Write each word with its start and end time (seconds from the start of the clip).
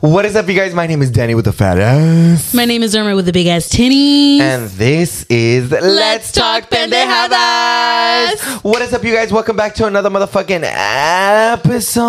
What 0.00 0.24
is 0.26 0.36
up, 0.36 0.46
you 0.46 0.54
guys? 0.54 0.74
My 0.74 0.86
name 0.86 1.02
is 1.02 1.10
Danny 1.10 1.34
with 1.34 1.46
the 1.46 1.52
fat 1.52 1.76
ass. 1.76 2.54
My 2.54 2.64
name 2.64 2.84
is 2.84 2.94
Irma 2.94 3.16
with 3.16 3.26
the 3.26 3.32
big 3.32 3.48
ass 3.48 3.68
tinny. 3.68 4.40
And 4.40 4.68
this 4.70 5.26
is 5.28 5.72
Let's, 5.72 6.30
Talk 6.30 6.70
Pendejadas. 6.70 8.62
What 8.62 8.80
is 8.80 8.94
up, 8.94 9.02
you 9.02 9.12
guys? 9.12 9.32
Welcome 9.32 9.56
back 9.56 9.74
to 9.74 9.86
another 9.86 10.08
motherfucking 10.08 10.62
episode. 10.62 12.04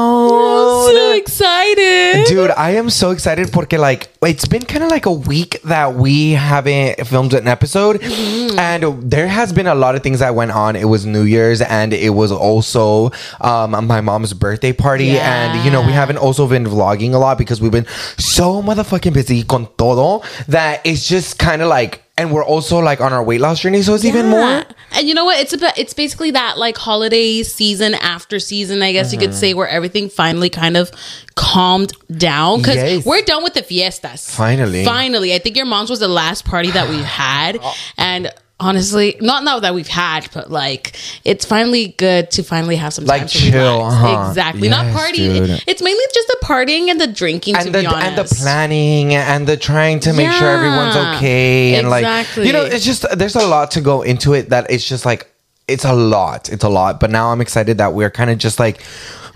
I'm 0.90 0.94
so 0.96 1.14
excited. 1.14 2.28
Dude, 2.28 2.52
I 2.52 2.76
am 2.76 2.92
so 2.92 3.10
excited 3.10 3.52
porque 3.52 3.80
like 3.80 4.10
it's 4.22 4.46
been 4.48 4.66
kind 4.66 4.84
of 4.84 4.92
like 4.92 5.08
a 5.08 5.12
week 5.12 5.60
that 5.64 5.96
we 5.96 6.34
haven't 6.34 7.08
filmed 7.08 7.34
an 7.34 7.48
episode, 7.48 8.02
Mm-hmm. 8.02 8.60
and 8.60 9.10
there 9.12 9.28
has 9.28 9.52
been 9.52 9.66
a 9.66 9.74
lot 9.74 9.96
of 9.96 10.04
things 10.04 10.20
that 10.20 10.36
went 10.36 10.52
on. 10.52 10.76
It 10.76 10.86
was 10.86 11.08
New 11.08 11.24
Year's, 11.24 11.60
and 11.62 11.92
it 11.94 12.12
was 12.12 12.32
also 12.32 13.10
um, 13.42 13.72
my 13.88 14.02
mom's 14.02 14.34
birthday 14.34 14.74
party, 14.74 15.18
and 15.18 15.66
you 15.66 15.72
know 15.72 15.82
we 15.82 15.92
haven't 15.94 16.18
also 16.18 16.48
been 16.48 16.66
vlogging 16.66 17.14
a 17.14 17.18
lot 17.18 17.40
because 17.40 17.60
we've 17.60 17.72
been 17.72 17.79
so 18.18 18.62
motherfucking 18.62 19.14
busy 19.14 19.44
con 19.44 19.68
todo 19.78 20.24
that 20.48 20.82
it's 20.86 21.08
just 21.08 21.40
kind 21.40 21.62
of 21.62 21.68
like, 21.68 22.04
and 22.18 22.34
we're 22.34 22.44
also 22.44 22.80
like 22.80 23.00
on 23.00 23.14
our 23.14 23.24
weight 23.24 23.40
loss 23.42 23.62
journey, 23.62 23.82
so 23.82 23.96
it's 23.96 24.06
even 24.06 24.28
more. 24.28 24.64
And 24.92 25.08
you 25.08 25.14
know 25.14 25.26
what? 25.26 25.40
It's 25.40 25.54
about 25.54 25.78
it's 25.78 25.94
basically 25.94 26.32
that 26.32 26.58
like 26.58 26.78
holiday 26.78 27.44
season 27.44 27.94
after 27.96 28.40
season, 28.40 28.82
I 28.82 28.92
guess 28.92 29.14
you 29.14 29.20
could 29.20 29.30
mm-hmm. 29.30 29.40
say, 29.40 29.54
where 29.54 29.68
everything 29.68 30.10
finally 30.10 30.50
kind 30.50 30.76
of 30.76 30.92
calmed 31.36 31.94
down 32.12 32.60
because 32.60 32.76
Yes. 32.76 33.06
we're 33.06 33.22
done 33.22 33.44
with 33.44 33.54
the 33.54 33.64
fiestas. 33.64 34.30
Finally. 34.34 34.84
finally. 34.84 35.34
I 35.34 35.40
think 35.40 35.56
your 35.56 35.66
mom's 35.66 35.90
was 35.90 36.00
the 36.00 36.08
last 36.08 36.44
party 36.46 36.72
that 36.72 36.90
we 36.90 36.98
had, 37.02 37.60
and. 37.98 38.32
Honestly, 38.62 39.16
not 39.22 39.46
now 39.46 39.60
that 39.62 39.74
we've 39.74 39.88
had, 39.88 40.28
but 40.34 40.52
like 40.52 40.94
it's 41.24 41.46
finally 41.46 41.90
good 41.98 42.30
to 42.32 42.44
finally 42.44 42.76
have 42.76 42.94
some 42.94 43.06
Like 43.06 43.22
time 43.22 43.28
to 43.30 43.38
chill, 43.38 43.78
relax. 43.78 43.96
huh? 43.96 44.26
Exactly, 44.30 44.68
not 44.68 44.86
Yes, 44.88 44.96
party. 44.98 45.18
dude. 45.18 45.64
It's 45.66 45.82
mainly 45.82 46.04
just 46.14 46.28
the 46.28 46.38
partying 46.44 46.90
and 46.90 47.00
the 47.00 47.08
drinking. 47.08 47.54
to 47.56 47.62
and 47.62 47.74
the 47.74 47.80
be 47.80 47.86
honest, 47.86 48.06
and 48.08 48.18
the 48.18 48.36
planning 48.36 49.14
and 49.16 49.48
the 49.48 49.56
trying 49.56 50.02
to 50.02 50.12
make 50.14 50.30
sure 50.34 50.50
everyone's 50.50 50.96
okay 51.16 51.76
and 51.76 51.90
like 51.90 52.28
you 52.36 52.52
know 52.52 52.64
it's 52.66 52.84
just 52.84 53.06
there's 53.18 53.36
a 53.38 53.48
lot 53.48 53.72
to 53.72 53.82
go 53.82 54.02
into 54.02 54.34
it 54.34 54.50
that 54.50 54.70
it's 54.70 54.88
just 54.88 55.06
like 55.06 55.32
it's 55.70 55.86
a 55.86 55.94
lot 55.94 56.50
it's 56.50 56.64
a 56.66 56.70
lot 56.70 57.00
but 57.00 57.10
now 57.12 57.32
i'm 57.32 57.40
excited 57.42 57.78
that 57.78 57.94
we're 57.94 58.10
kind 58.10 58.30
of 58.30 58.38
just 58.38 58.60
like 58.60 58.82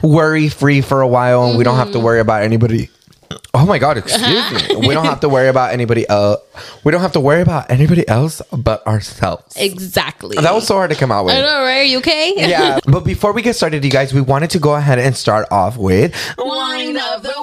worry 0.02 0.50
free 0.50 0.82
for 0.82 1.02
a 1.02 1.08
while 1.08 1.46
and 1.46 1.58
we 1.58 1.64
don't 1.64 1.76
have 1.78 1.88
Mm-hmm. 1.88 2.00
to 2.00 2.06
worry 2.06 2.20
about 2.20 2.44
anybody 2.44 2.90
oh 3.54 3.66
my 3.66 3.78
god 3.78 3.98
excuse 3.98 4.52
me 4.52 4.88
we 4.88 4.94
don't 4.94 5.06
have 5.06 5.20
to 5.20 5.30
worry 5.30 5.48
about 5.48 5.72
anybody 5.74 6.08
else 6.10 6.40
we 6.84 6.92
don't 6.92 7.02
have 7.02 7.12
to 7.12 7.20
worry 7.20 7.42
about 7.42 7.70
anybody 7.72 8.08
else 8.08 8.42
but 8.52 8.86
ourselves 8.88 9.56
Exactly. 9.58 10.36
that 10.38 10.54
was 10.54 10.68
so 10.68 10.76
hard 10.76 10.90
to 10.90 10.96
come 10.96 11.12
out 11.12 11.26
with 11.26 11.36
I 11.36 11.42
know, 11.42 11.62
right? 11.62 11.80
Are 11.80 11.84
you 11.84 11.98
okay? 12.00 12.34
yeah 12.38 12.80
but 12.86 13.02
before 13.06 13.32
we 13.34 13.42
get 13.42 13.56
started 13.56 13.84
you 13.84 13.92
guys 13.92 14.14
we 14.14 14.22
wanted 14.22 14.50
to 14.52 14.60
go 14.60 14.76
ahead 14.76 15.00
and 15.00 15.16
start 15.16 15.48
off 15.52 15.78
with 15.78 16.14
Wine 16.38 16.98
of 16.98 17.24
the 17.24 17.34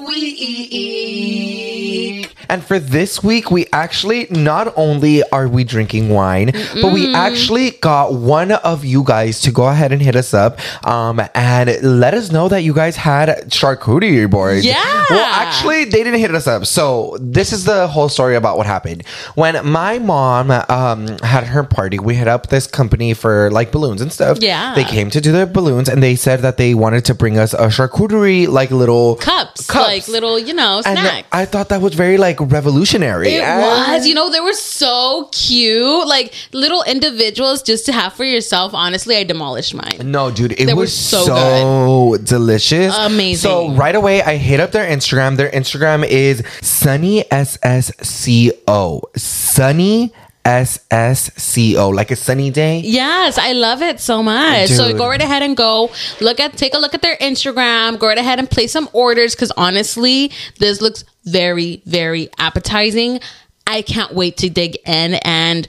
week. 1.00 2.36
And 2.48 2.64
for 2.64 2.78
this 2.80 3.22
week, 3.22 3.50
we 3.52 3.66
actually 3.72 4.26
not 4.30 4.72
only 4.76 5.22
are 5.30 5.46
we 5.46 5.62
drinking 5.62 6.08
wine, 6.08 6.50
but 6.82 6.92
we 6.92 7.14
actually 7.14 7.70
got 7.72 8.14
one 8.14 8.50
of 8.50 8.84
you 8.84 9.04
guys 9.04 9.40
to 9.42 9.52
go 9.52 9.68
ahead 9.68 9.92
and 9.92 10.02
hit 10.02 10.16
us 10.16 10.34
up 10.34 10.58
um, 10.84 11.20
and 11.36 11.80
let 11.82 12.12
us 12.12 12.32
know 12.32 12.48
that 12.48 12.62
you 12.62 12.74
guys 12.74 12.96
had 12.96 13.28
charcuterie 13.50 14.28
boards. 14.28 14.66
Yeah. 14.66 15.04
Well, 15.10 15.24
actually, 15.24 15.79
they 15.84 16.02
didn't 16.04 16.20
hit 16.20 16.34
us 16.34 16.46
up. 16.46 16.66
So 16.66 17.16
this 17.20 17.52
is 17.52 17.64
the 17.64 17.86
whole 17.88 18.08
story 18.08 18.36
about 18.36 18.56
what 18.56 18.66
happened. 18.66 19.06
When 19.34 19.64
my 19.66 19.98
mom 19.98 20.50
um, 20.50 21.06
had 21.18 21.44
her 21.44 21.62
party, 21.64 21.98
we 21.98 22.14
hit 22.14 22.28
up 22.28 22.48
this 22.48 22.66
company 22.66 23.14
for 23.14 23.50
like 23.50 23.72
balloons 23.72 24.00
and 24.00 24.12
stuff. 24.12 24.38
Yeah. 24.40 24.74
They 24.74 24.84
came 24.84 25.10
to 25.10 25.20
do 25.20 25.32
their 25.32 25.46
balloons 25.46 25.88
and 25.88 26.02
they 26.02 26.16
said 26.16 26.40
that 26.40 26.56
they 26.56 26.74
wanted 26.74 27.04
to 27.06 27.14
bring 27.14 27.38
us 27.38 27.52
a 27.54 27.68
charcuterie 27.68 28.48
like 28.48 28.70
little 28.70 29.16
Cups, 29.16 29.68
like 29.74 30.08
little, 30.08 30.38
you 30.38 30.54
know, 30.54 30.76
and 30.84 30.98
snacks. 30.98 31.28
I 31.32 31.44
thought 31.44 31.68
that 31.70 31.80
was 31.80 31.94
very 31.94 32.16
like 32.18 32.38
revolutionary. 32.40 33.34
It 33.34 33.42
And- 33.42 33.62
was, 33.62 34.06
you 34.06 34.14
know, 34.14 34.30
they 34.30 34.40
were 34.40 34.52
so 34.52 35.28
cute, 35.32 36.06
like 36.06 36.32
little 36.52 36.82
individuals 36.84 37.62
just 37.62 37.86
to 37.86 37.92
have 37.92 38.12
for 38.14 38.24
yourself. 38.24 38.74
Honestly, 38.74 39.16
I 39.16 39.24
demolished 39.24 39.74
mine. 39.74 39.98
No, 40.04 40.30
dude, 40.30 40.52
it 40.52 40.66
They 40.66 40.74
was 40.74 40.92
so 40.92 41.24
so, 41.24 42.16
delicious. 42.22 42.96
Amazing. 42.96 43.36
So 43.50 43.70
right 43.74 43.94
away, 43.94 44.22
I 44.22 44.36
hit 44.36 44.60
up 44.60 44.72
their 44.72 44.88
Instagram. 44.88 45.36
Their 45.36 45.50
Instagram 45.60 46.06
is 46.06 46.42
Sunny 46.62 47.24
SSCO. 47.24 49.02
Sunny 49.16 50.12
SSCO, 50.44 51.94
like 51.94 52.10
a 52.10 52.16
sunny 52.16 52.50
day. 52.50 52.80
Yes, 52.80 53.36
I 53.36 53.52
love 53.52 53.82
it 53.82 54.00
so 54.00 54.22
much. 54.22 54.70
So 54.70 54.96
go 54.96 55.06
right 55.08 55.20
ahead 55.20 55.42
and 55.42 55.56
go 55.56 55.90
look 56.20 56.40
at, 56.40 56.56
take 56.56 56.74
a 56.74 56.78
look 56.78 56.94
at 56.94 57.02
their 57.02 57.16
Instagram. 57.16 57.98
Go 57.98 58.06
right 58.06 58.16
ahead 58.18 58.38
and 58.38 58.50
place 58.50 58.72
some 58.72 58.88
orders 58.92 59.34
because 59.34 59.52
honestly, 59.52 60.32
this 60.58 60.80
looks 60.80 61.04
very, 61.24 61.82
very 61.84 62.30
appetizing. 62.38 63.20
I 63.66 63.82
can't 63.82 64.14
wait 64.14 64.38
to 64.38 64.50
dig 64.50 64.78
in 64.86 65.14
and. 65.14 65.68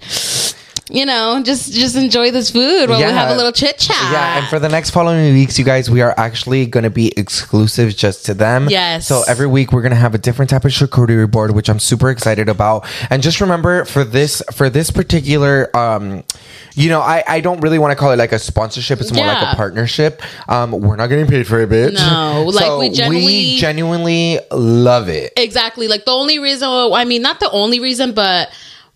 You 0.91 1.05
know, 1.05 1.41
just 1.43 1.71
just 1.71 1.95
enjoy 1.95 2.31
this 2.31 2.51
food 2.51 2.89
while 2.89 2.97
we 2.99 3.03
have 3.05 3.29
a 3.31 3.35
little 3.35 3.51
chit 3.53 3.77
chat. 3.77 3.95
Yeah, 4.11 4.39
and 4.39 4.47
for 4.47 4.59
the 4.59 4.67
next 4.67 4.89
following 4.89 5.33
weeks, 5.33 5.57
you 5.57 5.63
guys, 5.63 5.89
we 5.89 6.01
are 6.01 6.13
actually 6.17 6.65
going 6.65 6.83
to 6.83 6.89
be 6.89 7.13
exclusive 7.17 7.95
just 7.95 8.25
to 8.25 8.33
them. 8.33 8.67
Yes. 8.69 9.07
So 9.07 9.23
every 9.27 9.47
week 9.47 9.71
we're 9.71 9.81
going 9.81 9.91
to 9.93 9.97
have 9.97 10.13
a 10.13 10.17
different 10.17 10.49
type 10.49 10.65
of 10.65 10.71
charcuterie 10.71 11.31
board, 11.31 11.51
which 11.51 11.69
I'm 11.69 11.79
super 11.79 12.09
excited 12.09 12.49
about. 12.49 12.85
And 13.09 13.23
just 13.23 13.39
remember 13.39 13.85
for 13.85 14.03
this 14.03 14.41
for 14.53 14.69
this 14.69 14.91
particular, 14.91 15.75
um, 15.75 16.23
you 16.75 16.89
know, 16.89 16.99
I 16.99 17.23
I 17.27 17.39
don't 17.39 17.61
really 17.61 17.79
want 17.79 17.91
to 17.91 17.95
call 17.95 18.11
it 18.11 18.17
like 18.17 18.33
a 18.33 18.39
sponsorship. 18.39 18.99
It's 18.99 19.13
more 19.13 19.25
like 19.25 19.41
a 19.53 19.55
partnership. 19.55 20.21
Um, 20.49 20.71
we're 20.71 20.97
not 20.97 21.07
getting 21.07 21.27
paid 21.27 21.47
for 21.47 21.59
it, 21.61 21.69
bitch. 21.69 21.93
No, 21.93 22.43
like, 22.53 22.65
So 22.65 22.79
we 22.79 22.89
genuinely- 22.89 23.55
genuinely 23.55 24.39
love 24.51 25.07
it. 25.07 25.31
Exactly. 25.37 25.87
Like 25.87 26.03
the 26.05 26.11
only 26.11 26.39
reason, 26.39 26.67
I 26.69 27.05
mean, 27.05 27.21
not 27.21 27.39
the 27.39 27.49
only 27.51 27.79
reason, 27.79 28.13
but 28.13 28.49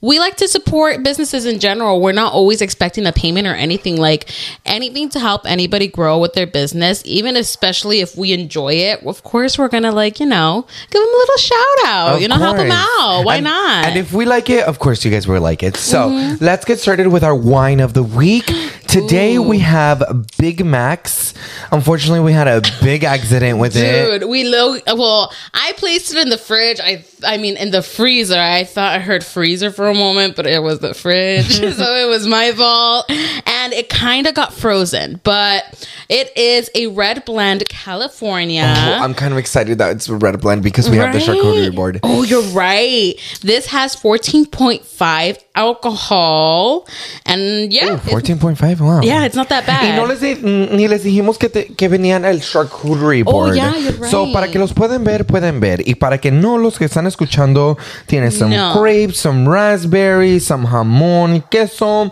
we 0.05 0.19
like 0.19 0.35
to 0.37 0.47
support 0.47 1.01
businesses 1.03 1.45
in 1.45 1.59
general. 1.59 1.99
We're 1.99 2.11
not 2.23 2.31
always 2.33 2.61
expecting 2.61 3.05
a 3.05 3.11
payment 3.11 3.47
or 3.47 3.55
anything. 3.55 3.97
Like 3.97 4.29
anything 4.65 5.09
to 5.09 5.19
help 5.19 5.41
anybody 5.45 5.87
grow 5.87 6.19
with 6.19 6.33
their 6.33 6.45
business, 6.47 7.01
even 7.05 7.35
especially 7.35 8.01
if 8.01 8.15
we 8.15 8.31
enjoy 8.33 8.73
it. 8.73 9.03
Of 9.05 9.23
course, 9.23 9.57
we're 9.57 9.67
gonna 9.69 9.91
like 9.91 10.19
you 10.19 10.25
know 10.27 10.65
give 10.91 11.01
them 11.01 11.09
a 11.13 11.17
little 11.23 11.37
shout 11.37 11.79
out. 11.85 12.15
Of 12.15 12.21
you 12.21 12.27
know, 12.27 12.35
help 12.35 12.57
them 12.57 12.71
out. 12.71 13.23
Why 13.25 13.35
And- 13.37 13.43
not? 13.45 13.85
And 13.85 13.97
if 13.97 14.13
we 14.13 14.25
like 14.25 14.49
it, 14.49 14.63
of 14.65 14.79
course 14.79 15.03
you 15.03 15.11
guys 15.11 15.27
will 15.27 15.41
like 15.41 15.63
it. 15.63 15.75
So 15.77 16.09
Mm-hmm. 16.09 16.43
let's 16.43 16.65
get 16.65 16.79
started 16.79 17.07
with 17.07 17.23
our 17.23 17.35
wine 17.35 17.79
of 17.79 17.93
the 17.93 18.03
week. 18.03 18.45
Today 18.95 19.39
we 19.39 19.59
have 19.59 20.25
Big 20.37 20.65
Macs. 20.65 21.33
Unfortunately, 21.69 22.21
we 22.21 22.31
had 22.31 22.47
a 22.47 22.61
big 22.81 23.03
accident 23.03 23.59
with 23.59 23.75
it. 23.75 24.21
Dude, 24.21 24.29
we 24.29 24.45
lo- 24.45 24.77
well, 24.87 25.33
I 25.53 25.73
placed 25.75 26.13
it 26.13 26.17
in 26.21 26.29
the 26.29 26.37
fridge. 26.37 26.79
I 26.81 27.03
I 27.27 27.35
mean 27.35 27.57
in 27.57 27.71
the 27.71 27.81
freezer. 27.81 28.39
I 28.39 28.63
thought 28.63 28.95
I 28.95 28.99
heard 28.99 29.25
freezer 29.25 29.69
for 29.69 29.87
a 29.87 29.93
moment, 29.93 30.37
but 30.37 30.47
it 30.47 30.63
was 30.63 30.79
the 30.79 30.93
fridge. 30.93 31.55
so 31.75 31.95
it 31.95 32.07
was 32.07 32.25
my 32.25 32.53
fault. 32.53 33.11
And 33.11 33.73
it 33.73 33.89
kind 33.89 34.27
of 34.27 34.33
got 34.33 34.53
frozen. 34.53 35.19
But 35.25 35.85
it 36.07 36.31
is 36.37 36.69
a 36.73 36.87
red 36.87 37.25
blend 37.25 37.67
California. 37.67 38.61
Oh, 38.65 38.89
well, 38.91 39.03
I'm 39.03 39.13
kind 39.13 39.33
of 39.33 39.37
excited 39.37 39.77
that 39.79 39.91
it's 39.91 40.07
a 40.07 40.15
red 40.15 40.39
blend 40.39 40.63
because 40.63 40.89
we 40.89 40.95
have 40.97 41.11
the 41.11 41.19
charcuterie 41.19 41.75
board. 41.75 41.99
Oh, 42.01 42.23
you're 42.23 42.43
right. 42.53 43.15
This 43.41 43.65
has 43.67 43.95
14.5 43.95 45.43
alcohol. 45.55 46.87
And 47.25 47.73
yeah. 47.73 47.95
Ooh, 47.95 47.97
14.5, 47.97 48.84
wow. 48.85 49.01
yeah, 49.01 49.25
it's 49.25 49.35
not 49.35 49.49
that 49.49 49.65
bad. 49.65 49.83
Y 49.83 49.95
no 49.95 50.05
les 50.05 50.19
di- 50.21 50.35
ni 50.41 50.87
les 50.87 51.03
dijimos 51.03 51.37
que, 51.37 51.49
te- 51.49 51.65
que 51.75 51.87
venían 51.89 52.23
el 52.25 52.39
charcuterie 52.41 53.23
board. 53.23 53.51
Oh, 53.51 53.53
yeah, 53.55 53.75
you're 53.77 54.07
So, 54.09 54.25
right. 54.25 54.33
para 54.33 54.47
que 54.51 54.59
los 54.59 54.73
pueden 54.73 55.03
ver, 55.03 55.25
pueden 55.25 55.59
ver. 55.59 55.81
Y 55.85 55.95
para 55.95 56.17
que 56.19 56.31
no 56.31 56.57
los 56.57 56.77
que 56.77 56.85
están 56.85 57.07
escuchando, 57.07 57.77
tiene 58.07 58.31
some 58.31 58.55
No. 58.55 58.73
grapes, 58.79 59.17
some 59.17 59.47
raspberries, 59.49 60.45
some 60.45 60.65
jamón, 60.67 61.43
queso. 61.49 62.11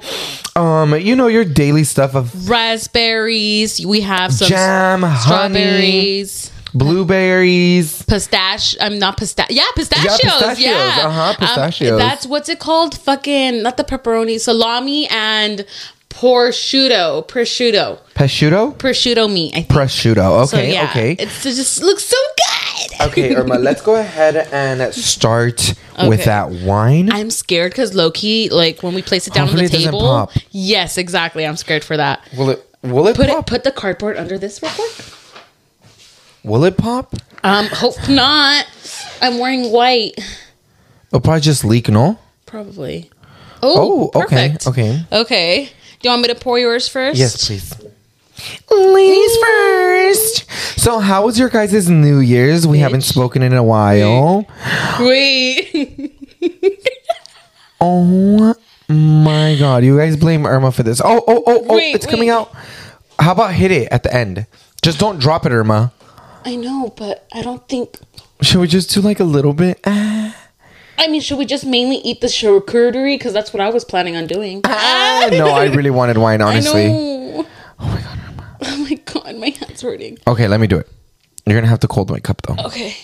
Um, 0.56 0.96
you 1.00 1.16
know, 1.16 1.28
your 1.30 1.46
daily 1.46 1.84
stuff 1.84 2.16
of 2.16 2.32
raspberries. 2.50 3.86
We 3.86 4.02
have 4.02 4.32
some 4.34 4.48
Jam, 4.50 5.04
honey. 5.04 5.20
strawberries. 6.26 6.50
blueberries. 6.76 8.04
Pistache. 8.08 8.76
I'm 8.82 8.98
not 9.00 9.18
pistachio. 9.18 9.56
Yeah, 9.56 9.66
pistachios. 9.76 10.20
Yeah, 10.24 10.30
pistachios. 10.40 11.06
Uh-huh, 11.06 11.30
Um, 11.30 11.36
pistachios. 11.36 11.98
that's 12.00 12.26
what's 12.26 12.50
it 12.50 12.60
called? 12.60 12.98
Fucking 12.98 13.62
not 13.62 13.78
the 13.78 13.84
pepperoni, 13.84 14.40
salami 14.40 15.08
and 15.10 15.66
prosciutto. 16.14 17.26
Prosciutto. 17.28 18.00
Prosciutto? 18.14 18.76
Prosciutto 18.78 19.28
meat. 19.32 19.52
I 19.54 19.62
think. 19.64 19.68
Prosciutto. 19.70 20.48
So, 20.48 20.58
Okay, 20.58 20.74
yeah, 20.74 20.86
okay. 20.90 21.12
It's, 21.20 21.46
it 21.46 21.56
just 21.56 21.82
looks 21.82 22.06
so 22.06 22.18
good. 22.38 23.08
Okay, 23.08 23.36
Irma, 23.36 23.56
let's 23.56 23.82
go 23.82 23.96
ahead 23.96 24.36
and 24.52 24.94
start 24.94 25.74
with 26.08 26.26
that 26.26 26.50
wine. 26.52 27.12
I'm 27.12 27.30
scared 27.30 27.72
because 27.72 27.94
Loki, 27.94 28.50
like 28.50 28.82
when 28.84 28.94
we 28.94 29.02
place 29.02 29.28
it 29.28 29.34
down 29.34 29.48
Hopefully 29.48 29.66
on 29.66 29.72
the 29.72 29.78
it 29.78 29.86
table. 29.86 30.00
pop. 30.00 30.32
Yes, 30.52 30.98
exactly. 30.98 31.46
I'm 31.46 31.58
scared 31.58 31.84
for 31.84 31.98
that. 31.98 32.22
Will 32.38 32.50
it 32.52 32.66
will 32.82 33.08
it 33.08 33.16
Put 33.16 33.28
pop? 33.30 33.40
it. 33.40 33.46
Put 33.48 33.64
the 33.64 33.72
cardboard 33.72 34.18
under 34.18 34.38
this 34.38 34.62
real 34.62 34.72
quick. 34.72 34.92
will 36.44 36.64
it 36.66 36.78
pop? 36.78 37.14
Um, 37.44 37.68
hope 37.68 37.98
not. 38.10 38.66
I'm 39.22 39.38
wearing 39.40 39.72
white. 39.72 40.14
It'll 41.08 41.22
probably 41.22 41.42
just 41.42 41.64
leak, 41.66 41.90
no? 41.90 42.18
Probably. 42.46 43.10
Oh, 43.62 44.12
Oh, 44.14 44.22
okay, 44.24 44.58
okay. 44.68 45.02
Okay. 45.12 45.70
Do 46.04 46.10
you 46.10 46.12
want 46.12 46.24
me 46.24 46.34
to 46.34 46.36
pour 46.36 46.60
yours 46.60 46.90
first? 46.90 47.18
Yes, 47.18 47.48
please. 47.48 47.74
Ladies 48.70 49.38
first. 49.38 50.52
So, 50.78 51.00
how 51.00 51.26
was 51.26 51.40
your 51.40 51.48
guys' 51.48 51.90
New 51.90 52.20
Year's? 52.20 52.68
We 52.68 52.80
haven't 52.80 53.04
spoken 53.04 53.42
in 53.42 53.54
a 53.54 53.64
while. 53.64 54.46
Wait. 55.00 56.12
Oh 57.86 58.56
my 58.88 59.58
god, 59.60 59.84
you 59.84 59.98
guys 59.98 60.16
blame 60.16 60.46
Irma 60.46 60.72
for 60.72 60.84
this. 60.84 61.02
Oh, 61.04 61.22
oh, 61.28 61.44
oh, 61.46 61.66
oh, 61.68 61.76
Wait, 61.76 61.94
it's 61.94 62.06
coming 62.06 62.30
out. 62.30 62.50
How 63.20 63.34
about 63.34 63.54
hit 63.54 63.72
it 63.72 63.92
at 63.92 64.04
the 64.04 64.14
end? 64.14 64.46
Just 64.82 65.00
don't 65.00 65.20
drop 65.20 65.46
it, 65.46 65.52
Irma. 65.52 65.92
I 66.46 66.56
know, 66.56 66.94
but 66.96 67.28
I 67.34 67.42
don't 67.42 67.68
think. 67.68 68.00
Should 68.42 68.62
we 68.62 68.68
just 68.68 68.90
do 68.92 69.02
like 69.02 69.20
a 69.20 69.26
little 69.26 69.52
bit? 69.54 69.82
Ah, 69.86 70.34
I 70.98 71.08
mean, 71.08 71.22
should 71.22 71.38
we 71.38 71.46
just 71.46 71.66
mainly 71.66 71.98
eat 71.98 72.22
the 72.22 72.28
charcuterie? 72.28 73.16
Because 73.16 73.34
that's 73.34 73.52
what 73.54 73.62
I 73.62 73.70
was 73.70 73.84
planning 73.84 74.16
on 74.16 74.28
doing. 74.28 74.62
ah. 74.64 75.28
no, 75.32 75.48
I 75.50 75.66
really 75.66 75.90
wanted 75.90 76.18
wine, 76.18 76.42
honestly. 76.50 76.86
I 76.86 76.88
know. 76.90 77.46
Oh 77.80 77.88
my 77.88 78.02
god, 78.02 78.20
Irma. 78.30 78.58
Oh 78.62 78.78
my 78.78 78.96
god, 79.06 79.36
my 79.38 79.50
hand's 79.50 79.82
hurting. 79.82 80.18
Okay, 80.28 80.48
let 80.48 80.60
me 80.60 80.68
do 80.68 80.78
it. 80.78 80.88
You're 81.46 81.58
gonna 81.58 81.68
have 81.68 81.80
to 81.82 81.88
cold 81.88 82.10
my 82.10 82.20
cup 82.20 82.42
though. 82.44 82.56
Okay. 82.66 82.96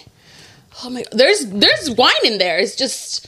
Oh 0.84 0.90
my 0.90 1.02
god. 1.04 1.12
There's 1.18 1.46
there's 1.48 1.90
wine 1.92 2.14
in 2.24 2.38
there. 2.38 2.58
It's 2.60 2.76
just 2.76 3.28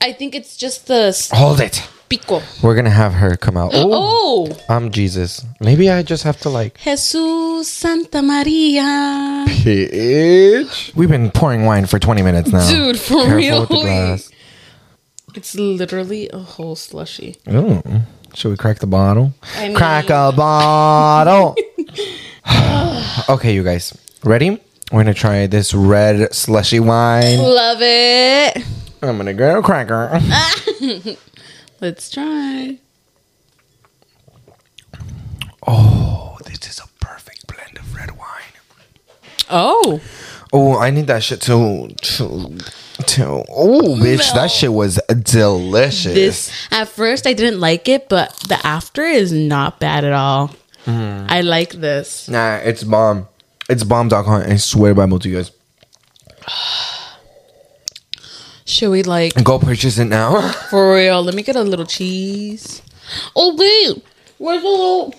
I 0.00 0.12
think 0.12 0.34
it's 0.34 0.56
just 0.56 0.86
the 0.86 1.28
Hold 1.32 1.60
it. 1.60 1.86
Pico. 2.08 2.42
We're 2.62 2.74
gonna 2.74 2.90
have 2.90 3.14
her 3.14 3.36
come 3.36 3.56
out. 3.56 3.72
Oh, 3.74 4.48
Oh. 4.48 4.56
I'm 4.68 4.90
Jesus. 4.90 5.44
Maybe 5.60 5.88
I 5.90 6.02
just 6.02 6.24
have 6.24 6.38
to 6.40 6.48
like. 6.50 6.78
Jesus 6.78 7.68
Santa 7.68 8.20
Maria. 8.22 9.44
Bitch. 9.48 10.94
We've 10.94 11.08
been 11.08 11.30
pouring 11.30 11.64
wine 11.64 11.86
for 11.86 11.98
20 11.98 12.22
minutes 12.22 12.50
now. 12.52 12.68
Dude, 12.68 12.98
for 12.98 13.22
Careful 13.24 13.36
real? 13.36 13.60
with 13.60 13.68
the 13.70 13.80
glass. 13.82 14.30
It's 15.34 15.54
literally 15.54 16.28
a 16.30 16.38
whole 16.38 16.74
slushy. 16.76 17.36
Ooh. 17.48 17.82
Should 18.34 18.50
we 18.50 18.56
crack 18.56 18.78
the 18.80 18.86
bottle? 18.86 19.32
I 19.56 19.68
mean- 19.68 19.76
crack 19.76 20.10
a 20.10 20.32
bottle. 20.36 21.54
okay, 23.28 23.54
you 23.54 23.62
guys. 23.62 23.96
Ready? 24.24 24.60
We're 24.92 25.00
gonna 25.02 25.14
try 25.14 25.46
this 25.46 25.72
red 25.74 26.32
slushy 26.34 26.80
wine. 26.80 27.38
Love 27.38 27.78
it. 27.80 28.58
I'm 29.02 29.16
gonna 29.18 29.34
get 29.34 29.56
a 29.56 29.62
cracker. 29.62 30.20
Let's 31.80 32.10
try. 32.10 32.78
Oh, 35.66 36.38
this 36.44 36.66
is 36.68 36.78
a 36.80 36.88
perfect 37.04 37.46
blend 37.46 37.76
of 37.78 37.94
red 37.94 38.12
wine. 38.12 38.26
Oh. 39.50 40.00
Oh, 40.52 40.78
I 40.78 40.90
need 40.90 41.06
that 41.08 41.22
shit 41.22 41.40
too. 41.40 41.88
Too. 42.00 42.56
too. 43.06 43.44
Oh, 43.50 43.96
bitch, 44.00 44.34
No. 44.34 44.40
that 44.40 44.50
shit 44.50 44.72
was 44.72 45.00
delicious. 45.08 46.14
This 46.14 46.68
at 46.70 46.88
first 46.88 47.26
I 47.26 47.32
didn't 47.32 47.60
like 47.60 47.88
it, 47.88 48.08
but 48.08 48.32
the 48.48 48.64
after 48.66 49.02
is 49.02 49.32
not 49.32 49.80
bad 49.80 50.04
at 50.04 50.12
all. 50.12 50.54
Hmm. 50.84 51.26
I 51.28 51.40
like 51.40 51.72
this. 51.72 52.28
Nah, 52.28 52.56
it's 52.56 52.84
bomb. 52.84 53.28
It's 53.68 53.82
bomb.com. 53.82 54.42
I 54.42 54.56
swear 54.56 54.94
by 54.94 55.06
both 55.06 55.22
of 55.24 55.26
you 55.26 55.36
guys. 55.36 55.50
Should 58.66 58.90
we 58.90 59.02
like 59.04 59.32
Go 59.44 59.58
purchase 59.58 59.96
it 59.98 60.06
now. 60.06 60.50
for 60.70 60.94
real? 60.94 61.22
Let 61.22 61.34
me 61.34 61.42
get 61.42 61.54
a 61.56 61.62
little 61.62 61.86
cheese. 61.86 62.82
Oh 63.36 63.54
wait, 63.56 64.04
where's 64.38 64.60
the 64.62 64.68
little? 64.68 65.14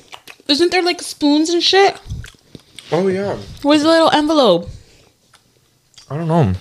Isn't 0.48 0.72
there 0.72 0.84
like 0.84 1.02
spoons 1.02 1.50
and 1.50 1.64
shit? 1.64 2.00
oh, 2.92 3.08
yeah. 3.08 3.38
Where's 3.64 3.82
the 3.84 3.88
little 3.90 4.10
envelope? 4.12 4.70
I 6.10 6.16
don't 6.18 6.28
know. 6.28 6.54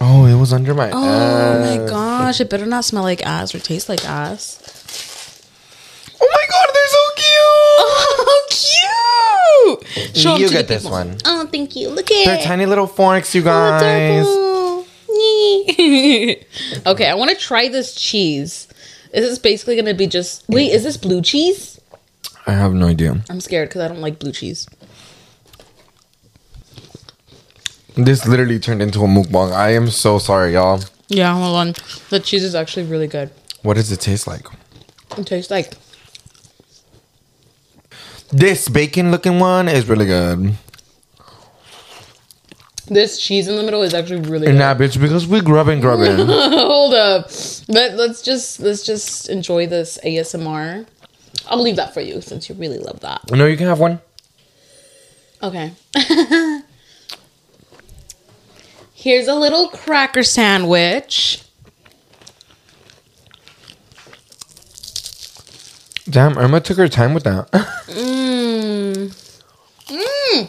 Oh, 0.00 0.26
it 0.26 0.34
was 0.38 0.52
under 0.52 0.74
my 0.74 0.90
Oh 0.92 1.04
ass. 1.04 1.78
my 1.80 1.86
gosh! 1.88 2.40
It 2.40 2.50
better 2.50 2.66
not 2.66 2.84
smell 2.84 3.04
like 3.04 3.24
ass 3.24 3.54
or 3.54 3.60
taste 3.60 3.88
like 3.88 4.04
ass. 4.04 4.58
Oh 6.20 6.28
my 6.28 6.46
god, 6.50 6.68
they're 6.74 6.88
so 6.88 7.04
cute! 7.16 7.30
Oh, 9.66 9.78
cute! 9.84 10.16
Show 10.16 10.34
'em 10.34 10.40
You 10.40 10.48
to 10.48 10.52
the 10.54 10.58
get 10.60 10.68
this 10.68 10.82
people. 10.82 10.92
one. 10.96 11.16
Oh, 11.24 11.46
thank 11.50 11.76
you. 11.76 11.88
Look 11.90 12.10
at 12.10 12.24
They're 12.24 12.42
tiny 12.42 12.66
little 12.66 12.86
forks, 12.88 13.34
you 13.34 13.42
oh, 13.42 13.44
guys. 13.44 14.24
Oh, 14.26 14.53
okay, 16.86 17.08
I 17.08 17.14
want 17.14 17.30
to 17.30 17.36
try 17.36 17.68
this 17.68 17.94
cheese. 17.94 18.68
Is 19.12 19.22
this 19.22 19.32
is 19.32 19.38
basically 19.38 19.74
going 19.74 19.86
to 19.86 19.94
be 19.94 20.06
just. 20.06 20.48
Wait, 20.48 20.72
is 20.72 20.82
this 20.82 20.96
blue 20.96 21.22
cheese? 21.22 21.80
I 22.46 22.52
have 22.52 22.74
no 22.74 22.88
idea. 22.88 23.22
I'm 23.30 23.40
scared 23.40 23.68
because 23.68 23.82
I 23.82 23.88
don't 23.88 24.00
like 24.00 24.18
blue 24.18 24.32
cheese. 24.32 24.66
This 27.96 28.26
literally 28.26 28.58
turned 28.58 28.82
into 28.82 29.00
a 29.00 29.06
mukbang. 29.06 29.52
I 29.52 29.70
am 29.74 29.88
so 29.88 30.18
sorry, 30.18 30.54
y'all. 30.54 30.82
Yeah, 31.08 31.32
hold 31.32 31.56
on. 31.56 31.74
The 32.10 32.18
cheese 32.18 32.42
is 32.42 32.54
actually 32.54 32.86
really 32.86 33.06
good. 33.06 33.30
What 33.62 33.74
does 33.74 33.92
it 33.92 34.00
taste 34.00 34.26
like? 34.26 34.46
It 35.16 35.26
tastes 35.26 35.50
like. 35.50 35.72
This 38.30 38.68
bacon 38.68 39.12
looking 39.12 39.38
one 39.38 39.68
is 39.68 39.88
really 39.88 40.06
good. 40.06 40.54
This 42.86 43.18
cheese 43.18 43.48
in 43.48 43.56
the 43.56 43.62
middle 43.62 43.82
is 43.82 43.94
actually 43.94 44.28
really 44.28 44.46
good. 44.46 44.56
Nah, 44.56 44.74
bitch, 44.74 45.00
because 45.00 45.26
we 45.26 45.40
grubbing, 45.40 45.80
grubbing. 45.80 46.26
Hold 46.26 46.94
up. 46.94 47.30
Let, 47.68 47.96
let's 47.96 48.20
just 48.20 48.60
let's 48.60 48.84
just 48.84 49.28
enjoy 49.30 49.66
this 49.66 49.98
ASMR. 50.04 50.86
I'll 51.48 51.62
leave 51.62 51.76
that 51.76 51.94
for 51.94 52.00
you 52.00 52.20
since 52.20 52.48
you 52.48 52.54
really 52.54 52.78
love 52.78 53.00
that. 53.00 53.30
no, 53.30 53.46
you 53.46 53.56
can 53.56 53.66
have 53.66 53.80
one. 53.80 54.00
Okay. 55.42 55.72
Here's 58.94 59.28
a 59.28 59.34
little 59.34 59.68
cracker 59.68 60.22
sandwich. 60.22 61.42
Damn, 66.08 66.36
Irma 66.38 66.60
took 66.60 66.76
her 66.76 66.88
time 66.88 67.14
with 67.14 67.24
that. 67.24 67.50
Mmm. 67.88 69.08
Mmm. 69.88 70.48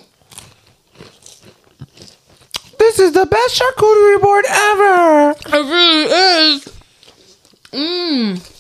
This 2.86 3.00
is 3.00 3.12
the 3.14 3.26
best 3.26 3.60
charcuterie 3.60 4.22
board 4.22 4.46
ever. 4.48 5.32
It 5.32 5.54
really 5.54 6.04
is. 6.54 6.66
Mmm. 7.72 8.52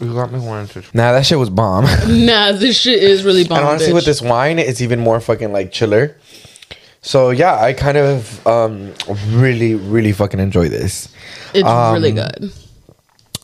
You 0.00 0.12
got 0.12 0.30
me 0.30 0.40
wanting 0.40 0.82
to. 0.82 0.96
Nah, 0.96 1.12
that 1.12 1.24
shit 1.24 1.38
was 1.38 1.48
bomb. 1.48 1.84
Nah, 2.08 2.52
this 2.52 2.78
shit 2.78 3.02
is 3.02 3.24
really 3.24 3.44
bomb. 3.44 3.58
and 3.58 3.66
honestly, 3.66 3.92
bitch. 3.92 3.94
with 3.94 4.04
this 4.04 4.20
wine, 4.20 4.58
it's 4.58 4.82
even 4.82 5.00
more 5.00 5.20
fucking 5.20 5.52
like 5.52 5.72
chiller. 5.72 6.18
So 7.00 7.30
yeah, 7.30 7.62
I 7.62 7.72
kind 7.72 7.96
of 7.96 8.46
um 8.46 8.92
really, 9.28 9.74
really 9.74 10.12
fucking 10.12 10.40
enjoy 10.40 10.68
this. 10.68 11.08
it's 11.54 11.64
really 11.64 12.18
um, 12.18 12.28
good. 12.28 12.52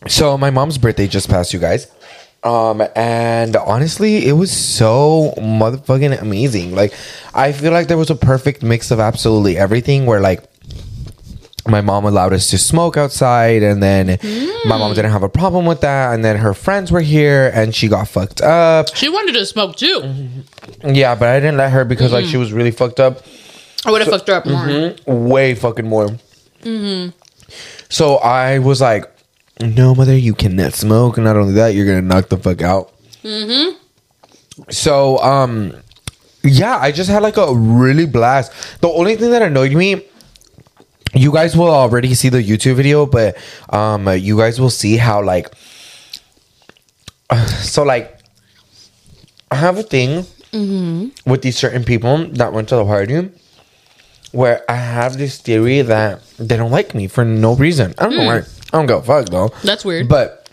So 0.08 0.36
my 0.36 0.50
mom's 0.50 0.76
birthday 0.76 1.06
just 1.06 1.30
passed, 1.30 1.54
you 1.54 1.58
guys. 1.58 1.86
Um, 2.42 2.82
and 2.96 3.54
honestly, 3.56 4.26
it 4.26 4.32
was 4.32 4.50
so 4.50 5.34
motherfucking 5.36 6.20
amazing. 6.20 6.74
Like, 6.74 6.94
I 7.34 7.52
feel 7.52 7.72
like 7.72 7.88
there 7.88 7.98
was 7.98 8.10
a 8.10 8.14
perfect 8.14 8.62
mix 8.62 8.90
of 8.90 8.98
absolutely 8.98 9.58
everything. 9.58 10.06
Where 10.06 10.20
like, 10.20 10.42
my 11.68 11.82
mom 11.82 12.06
allowed 12.06 12.32
us 12.32 12.48
to 12.50 12.58
smoke 12.58 12.96
outside, 12.96 13.62
and 13.62 13.82
then 13.82 14.18
my 14.64 14.78
mom 14.78 14.94
didn't 14.94 15.10
have 15.10 15.22
a 15.22 15.28
problem 15.28 15.66
with 15.66 15.82
that. 15.82 16.14
And 16.14 16.24
then 16.24 16.36
her 16.38 16.54
friends 16.54 16.90
were 16.90 17.02
here, 17.02 17.50
and 17.54 17.74
she 17.74 17.88
got 17.88 18.08
fucked 18.08 18.40
up. 18.40 18.94
She 18.94 19.10
wanted 19.10 19.34
to 19.34 19.44
smoke 19.44 19.76
too. 19.76 20.02
Yeah, 20.82 21.14
but 21.14 21.28
I 21.28 21.40
didn't 21.40 21.58
let 21.58 21.70
her 21.72 21.84
because 21.84 22.12
like 22.12 22.24
she 22.24 22.38
was 22.38 22.52
really 22.52 22.70
fucked 22.70 23.00
up. 23.00 23.22
I 23.84 23.90
would 23.90 24.00
have 24.00 24.10
fucked 24.10 24.28
her 24.28 24.34
up 24.34 24.46
more. 24.46 24.64
Mm-hmm. 24.66 25.28
way 25.28 25.54
fucking 25.54 25.86
more. 25.86 26.08
So 27.90 28.16
I 28.16 28.58
was 28.60 28.80
like, 28.80 29.10
"No, 29.60 29.94
mother, 29.94 30.16
you 30.16 30.34
cannot 30.34 30.74
smoke. 30.74 31.16
And 31.16 31.24
not 31.24 31.36
only 31.36 31.54
that, 31.54 31.74
you're 31.74 31.86
gonna 31.86 32.02
knock 32.02 32.28
the 32.28 32.36
fuck 32.36 32.62
out." 32.62 32.92
Mm-hmm. 33.22 33.76
So, 34.70 35.18
um, 35.18 35.74
yeah, 36.42 36.76
I 36.78 36.92
just 36.92 37.10
had 37.10 37.22
like 37.22 37.36
a 37.36 37.54
really 37.54 38.06
blast. 38.06 38.52
The 38.80 38.88
only 38.88 39.16
thing 39.16 39.30
that 39.30 39.42
annoyed 39.42 39.72
me. 39.72 40.06
You 41.12 41.32
guys 41.32 41.56
will 41.56 41.70
already 41.70 42.14
see 42.14 42.28
the 42.28 42.40
YouTube 42.40 42.76
video, 42.76 43.04
but 43.04 43.36
um, 43.70 44.06
you 44.16 44.38
guys 44.38 44.60
will 44.60 44.70
see 44.70 44.96
how 44.96 45.20
like, 45.20 45.52
so 47.62 47.82
like, 47.82 48.16
I 49.50 49.56
have 49.56 49.76
a 49.76 49.82
thing 49.82 50.24
with 51.26 51.42
these 51.42 51.58
certain 51.58 51.82
people 51.82 52.28
that 52.34 52.52
went 52.52 52.68
to 52.68 52.76
the 52.76 52.84
party 52.84 53.28
where 54.32 54.62
I 54.70 54.76
have 54.76 55.18
this 55.18 55.38
theory 55.38 55.82
that 55.82 56.22
they 56.38 56.56
don't 56.56 56.70
like 56.70 56.94
me 56.94 57.08
for 57.08 57.24
no 57.24 57.56
reason. 57.56 57.94
I 57.98 58.04
don't 58.04 58.16
know 58.16 58.26
why. 58.26 58.42
I 58.72 58.76
don't 58.78 58.86
give 58.86 58.98
a 58.98 59.02
fuck 59.02 59.26
though. 59.28 59.50
That's 59.62 59.84
weird. 59.84 60.08
But 60.08 60.48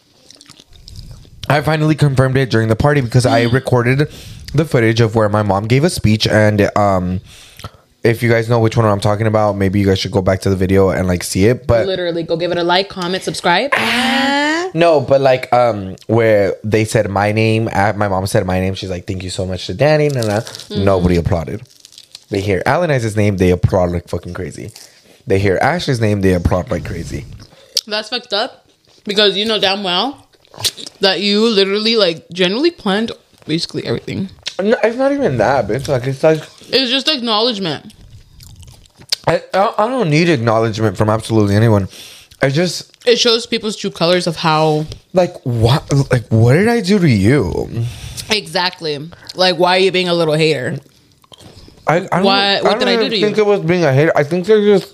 I 1.49 1.61
finally 1.61 1.95
confirmed 1.95 2.37
it 2.37 2.49
during 2.49 2.67
the 2.67 2.75
party 2.75 3.01
because 3.01 3.25
I 3.25 3.43
recorded 3.43 4.09
the 4.53 4.65
footage 4.65 5.01
of 5.01 5.15
where 5.15 5.29
my 5.29 5.43
mom 5.43 5.65
gave 5.67 5.83
a 5.83 5.89
speech 5.89 6.27
and 6.27 6.69
um 6.77 7.21
if 8.03 8.23
you 8.23 8.29
guys 8.29 8.47
know 8.47 8.59
which 8.59 8.77
one 8.77 8.85
I'm 8.85 9.01
talking 9.01 9.27
about, 9.27 9.57
maybe 9.57 9.79
you 9.81 9.85
guys 9.85 9.99
should 9.99 10.11
go 10.11 10.21
back 10.21 10.39
to 10.41 10.49
the 10.49 10.55
video 10.55 10.89
and 10.91 11.07
like 11.07 11.23
see 11.23 11.45
it. 11.45 11.67
But 11.67 11.87
Literally, 11.87 12.23
go 12.23 12.37
give 12.37 12.51
it 12.51 12.57
a 12.57 12.63
like, 12.63 12.87
comment, 12.87 13.21
subscribe. 13.23 13.71
no, 14.73 15.01
but 15.01 15.19
like 15.19 15.51
um 15.51 15.95
where 16.07 16.55
they 16.63 16.85
said 16.85 17.09
my 17.09 17.31
name, 17.31 17.67
uh, 17.73 17.93
my 17.97 18.07
mom 18.07 18.25
said 18.27 18.45
my 18.45 18.59
name. 18.59 18.75
She's 18.75 18.89
like, 18.89 19.05
"Thank 19.07 19.23
you 19.23 19.29
so 19.29 19.45
much 19.45 19.65
to 19.67 19.73
Danny." 19.73 20.07
Nah, 20.09 20.21
nah. 20.21 20.41
Nobody 20.69 21.17
applauded. 21.17 21.67
They 22.29 22.41
hear 22.41 22.61
Alan 22.65 22.89
has 22.89 23.03
his 23.03 23.15
name, 23.15 23.37
they 23.37 23.51
applaud 23.51 23.91
like 23.91 24.07
fucking 24.09 24.33
crazy. 24.33 24.71
They 25.25 25.39
hear 25.39 25.57
Ashley's 25.61 26.01
name, 26.01 26.21
they 26.21 26.33
applaud 26.33 26.69
like 26.71 26.85
crazy. 26.85 27.25
That's 27.87 28.09
fucked 28.09 28.33
up 28.33 28.67
because 29.05 29.37
you 29.37 29.45
know 29.45 29.59
damn 29.59 29.83
well 29.83 30.27
that 30.99 31.21
you 31.21 31.47
literally 31.47 31.95
like 31.95 32.27
generally 32.29 32.71
planned 32.71 33.11
basically 33.45 33.85
everything. 33.85 34.29
No, 34.61 34.75
it's 34.83 34.97
not 34.97 35.11
even 35.11 35.37
that, 35.37 35.67
bitch. 35.67 35.87
Like 35.87 36.05
it's 36.07 36.23
like 36.23 36.39
It's 36.69 36.91
just 36.91 37.07
acknowledgement. 37.07 37.93
I, 39.27 39.43
I 39.53 39.73
I 39.77 39.87
don't 39.87 40.09
need 40.09 40.29
acknowledgement 40.29 40.97
from 40.97 41.09
absolutely 41.09 41.55
anyone. 41.55 41.87
I 42.41 42.49
just 42.49 42.91
It 43.07 43.17
shows 43.19 43.45
people's 43.45 43.75
true 43.75 43.89
colors 43.91 44.27
of 44.27 44.35
how 44.37 44.85
like 45.13 45.33
what 45.43 45.91
like 46.11 46.27
what 46.29 46.53
did 46.53 46.67
I 46.67 46.81
do 46.81 46.99
to 46.99 47.09
you? 47.09 47.67
exactly 48.29 48.99
like 49.35 49.55
why 49.57 49.77
are 49.77 49.79
you 49.79 49.91
being 49.91 50.09
a 50.09 50.13
little 50.13 50.33
hater. 50.33 50.77
I, 51.87 51.95
I 51.95 51.99
don't, 51.99 52.23
What- 52.25 52.63
what 52.63 52.75
I 52.75 52.79
did 52.79 52.87
I 52.89 52.95
do 52.97 53.09
to 53.09 53.21
think 53.21 53.37
you? 53.37 53.43
it 53.43 53.47
was 53.47 53.61
being 53.61 53.85
a 53.85 53.93
hater. 53.93 54.11
I 54.15 54.23
think 54.23 54.45
they're 54.45 54.59
just. 54.77 54.93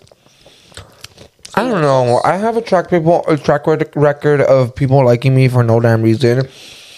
I 1.56 1.68
don't 1.68 1.82
know. 1.82 2.20
I 2.24 2.38
have 2.38 2.58
a 2.58 2.62
track 2.62 2.90
people 2.90 3.24
a 3.28 3.38
track 3.38 3.68
record 3.96 4.42
of 4.42 4.74
people 4.76 5.04
liking 5.06 5.36
me 5.36 5.48
for 5.48 5.64
no 5.64 5.80
damn 5.80 6.02
reason, 6.02 6.48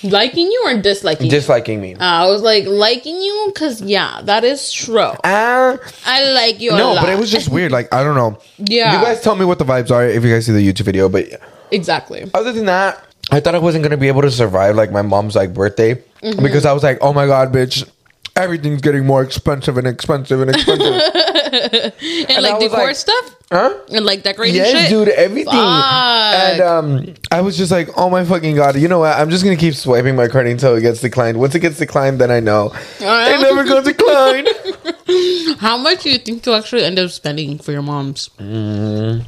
Liking 0.04 0.52
you 0.52 0.62
or 0.66 0.80
disliking? 0.82 1.26
you? 1.26 1.32
disliking 1.32 1.82
me. 1.82 1.96
Uh, 1.96 2.00
I 2.00 2.26
was 2.30 2.42
like 2.42 2.66
liking 2.66 3.20
you 3.22 3.52
because 3.54 3.82
yeah, 3.82 4.22
that 4.24 4.44
is 4.44 4.72
true. 4.72 5.12
Ah, 5.24 5.78
I 6.06 6.32
like 6.32 6.60
you. 6.60 6.74
a 6.74 6.78
no, 6.78 6.96
but 6.96 7.10
it 7.10 7.18
was 7.18 7.32
just 7.32 7.50
weird. 7.50 7.72
Like 7.72 7.94
I 7.94 8.04
don't 8.04 8.16
know. 8.16 8.40
Yeah. 8.58 8.98
you 9.00 9.04
guys 9.06 9.22
tell 9.22 9.36
me 9.36 9.46
what 9.46 9.58
the 9.60 9.66
vibes 9.66 9.92
are 9.92 10.06
if 10.06 10.24
you 10.24 10.32
guys 10.32 10.46
see 10.46 10.52
the 10.52 10.66
YouTube 10.66 10.86
video. 10.86 11.10
But 11.10 11.26
exactly. 11.72 12.30
other 12.34 12.52
than 12.52 12.66
that, 12.68 13.04
I 13.32 13.40
thought 13.40 13.56
I 13.56 13.60
wasn't 13.60 13.84
gonna 13.84 13.98
be 13.98 14.08
able 14.08 14.22
to 14.22 14.32
survive 14.32 14.76
like 14.76 14.92
my 14.92 15.02
mom's 15.02 15.36
like 15.36 15.54
birthday 15.54 15.96
Mm-hmm. 16.22 16.42
because 16.42 16.66
I 16.66 16.74
was 16.74 16.82
like, 16.82 16.98
oh 17.02 17.14
my 17.14 17.28
god, 17.28 17.54
bitch, 17.54 17.88
everything's 18.36 18.82
getting 18.82 19.06
more 19.06 19.22
expensive 19.22 19.78
and 19.78 19.86
expensive 19.86 20.42
and 20.42 20.50
expensive. 20.50 21.02
And, 22.30 22.38
I 22.38 22.40
like 22.40 22.60
decor 22.60 22.86
like- 22.86 22.96
stuff 22.96 23.36
huh? 23.52 23.74
and 23.92 24.06
like 24.06 24.24
decorating 24.24 24.56
Yes, 24.56 24.72
shit. 24.72 24.90
dude, 24.90 25.10
everything. 25.10 25.54
Fuck. 25.54 26.36
And 26.36 26.62
um, 26.62 27.14
I 27.32 27.42
was 27.42 27.58
just 27.58 27.72
like, 27.72 27.90
oh 27.98 28.10
my 28.10 28.26
fucking 28.26 28.56
god, 28.56 28.76
you 28.76 28.88
know 28.88 29.00
what? 29.00 29.18
I'm 29.18 29.30
just 29.30 29.44
gonna 29.44 29.56
keep 29.56 29.76
swiping 29.76 30.16
my 30.16 30.28
card 30.28 30.48
until 30.48 30.76
it 30.76 30.82
gets 30.82 31.02
declined. 31.02 31.40
Once 31.40 31.56
it 31.56 31.60
gets 31.60 31.78
declined, 31.78 32.20
then 32.20 32.32
I 32.32 32.40
know 32.40 32.74
it 33.00 33.42
never 33.42 33.64
got 33.64 33.84
declined. 33.86 34.50
How 35.60 35.78
much 35.78 36.04
do 36.04 36.10
you 36.10 36.18
think 36.18 36.44
to 36.44 36.54
actually 36.54 36.84
end 36.84 37.00
up 37.00 37.10
spending 37.12 37.60
for 37.60 37.72
your 37.72 37.82
mom's? 37.84 38.30
I 38.40 39.24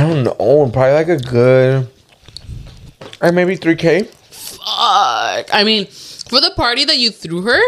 don't 0.00 0.24
know, 0.24 0.70
probably 0.72 0.92
like 0.92 1.08
a 1.08 1.18
good, 1.18 1.88
or 3.20 3.32
maybe 3.32 3.56
three 3.56 3.76
k. 3.76 4.04
Fuck. 4.30 5.48
I 5.52 5.62
mean, 5.64 5.86
for 5.86 6.40
the 6.40 6.52
party 6.56 6.84
that 6.84 6.96
you 6.96 7.10
threw 7.10 7.42
her, 7.42 7.60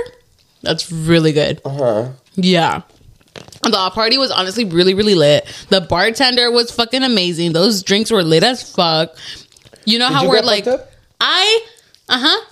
that's 0.63 0.91
really 0.91 1.33
good. 1.33 1.61
Uh 1.65 1.71
huh. 1.71 2.09
Yeah. 2.37 2.83
The 3.71 3.91
party 3.91 4.19
was 4.19 4.31
honestly 4.31 4.65
really, 4.65 4.95
really 4.95 5.15
lit. 5.15 5.47
The 5.71 5.81
bartender 5.81 6.51
was 6.51 6.71
fucking 6.71 7.03
amazing. 7.03 7.53
Those 7.53 7.83
drinks 7.83 8.11
were 8.11 8.23
lit 8.23 8.43
as 8.43 8.63
fuck. 8.75 9.15
You 9.85 9.99
know 9.99 10.09
Did 10.09 10.15
how 10.15 10.23
you 10.25 10.29
we're 10.31 10.43
like? 10.43 10.67
I, 11.21 11.61
uh 12.09 12.19
huh. 12.19 12.45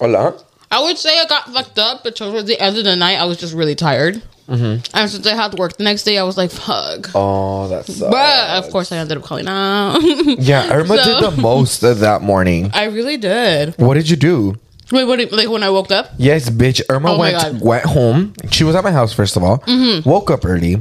A 0.00 0.08
lot. 0.08 0.44
I 0.70 0.82
would 0.82 0.98
say 0.98 1.18
I 1.18 1.24
got 1.26 1.46
fucked 1.52 1.78
up, 1.78 2.04
but 2.04 2.16
towards 2.16 2.46
the 2.46 2.60
end 2.60 2.76
of 2.76 2.84
the 2.84 2.96
night, 2.96 3.16
I 3.18 3.24
was 3.24 3.38
just 3.38 3.54
really 3.54 3.74
tired. 3.74 4.22
Mm-hmm. 4.48 4.96
And 4.96 5.10
since 5.10 5.26
I 5.26 5.34
had 5.34 5.50
to 5.52 5.56
work 5.58 5.76
the 5.76 5.84
next 5.84 6.04
day, 6.04 6.16
I 6.18 6.22
was 6.22 6.36
like, 6.38 6.50
fuck. 6.50 7.10
Oh, 7.14 7.68
that's. 7.68 8.00
But 8.00 8.50
of 8.64 8.70
course, 8.70 8.90
I 8.92 8.96
ended 8.96 9.18
up 9.18 9.24
calling 9.24 9.46
out. 9.46 9.98
Yeah, 10.38 10.72
Irma 10.72 11.02
So- 11.02 11.20
did 11.20 11.32
the 11.32 11.42
most 11.42 11.82
of 11.82 11.98
that 12.00 12.22
morning. 12.22 12.70
I 12.72 12.84
really 12.84 13.16
did. 13.18 13.74
What 13.78 13.94
did 13.94 14.08
you 14.08 14.16
do? 14.16 14.56
Wait, 14.90 15.04
what? 15.04 15.32
Like 15.32 15.48
when 15.48 15.62
I 15.62 15.70
woke 15.70 15.90
up? 15.90 16.10
Yes, 16.16 16.48
bitch. 16.50 16.80
Irma 16.88 17.10
Oh 17.12 17.18
my 17.18 17.20
went 17.20 17.36
God. 17.36 17.52
Mm-hmm. 17.54 17.64
went 17.66 17.84
home. 17.84 18.32
She 18.50 18.64
was 18.64 18.74
at 18.74 18.84
my 18.84 18.92
house 18.92 19.12
first 19.12 19.36
of 19.36 19.42
all. 19.42 19.62
Woke 20.04 20.30
up 20.30 20.44
early. 20.44 20.76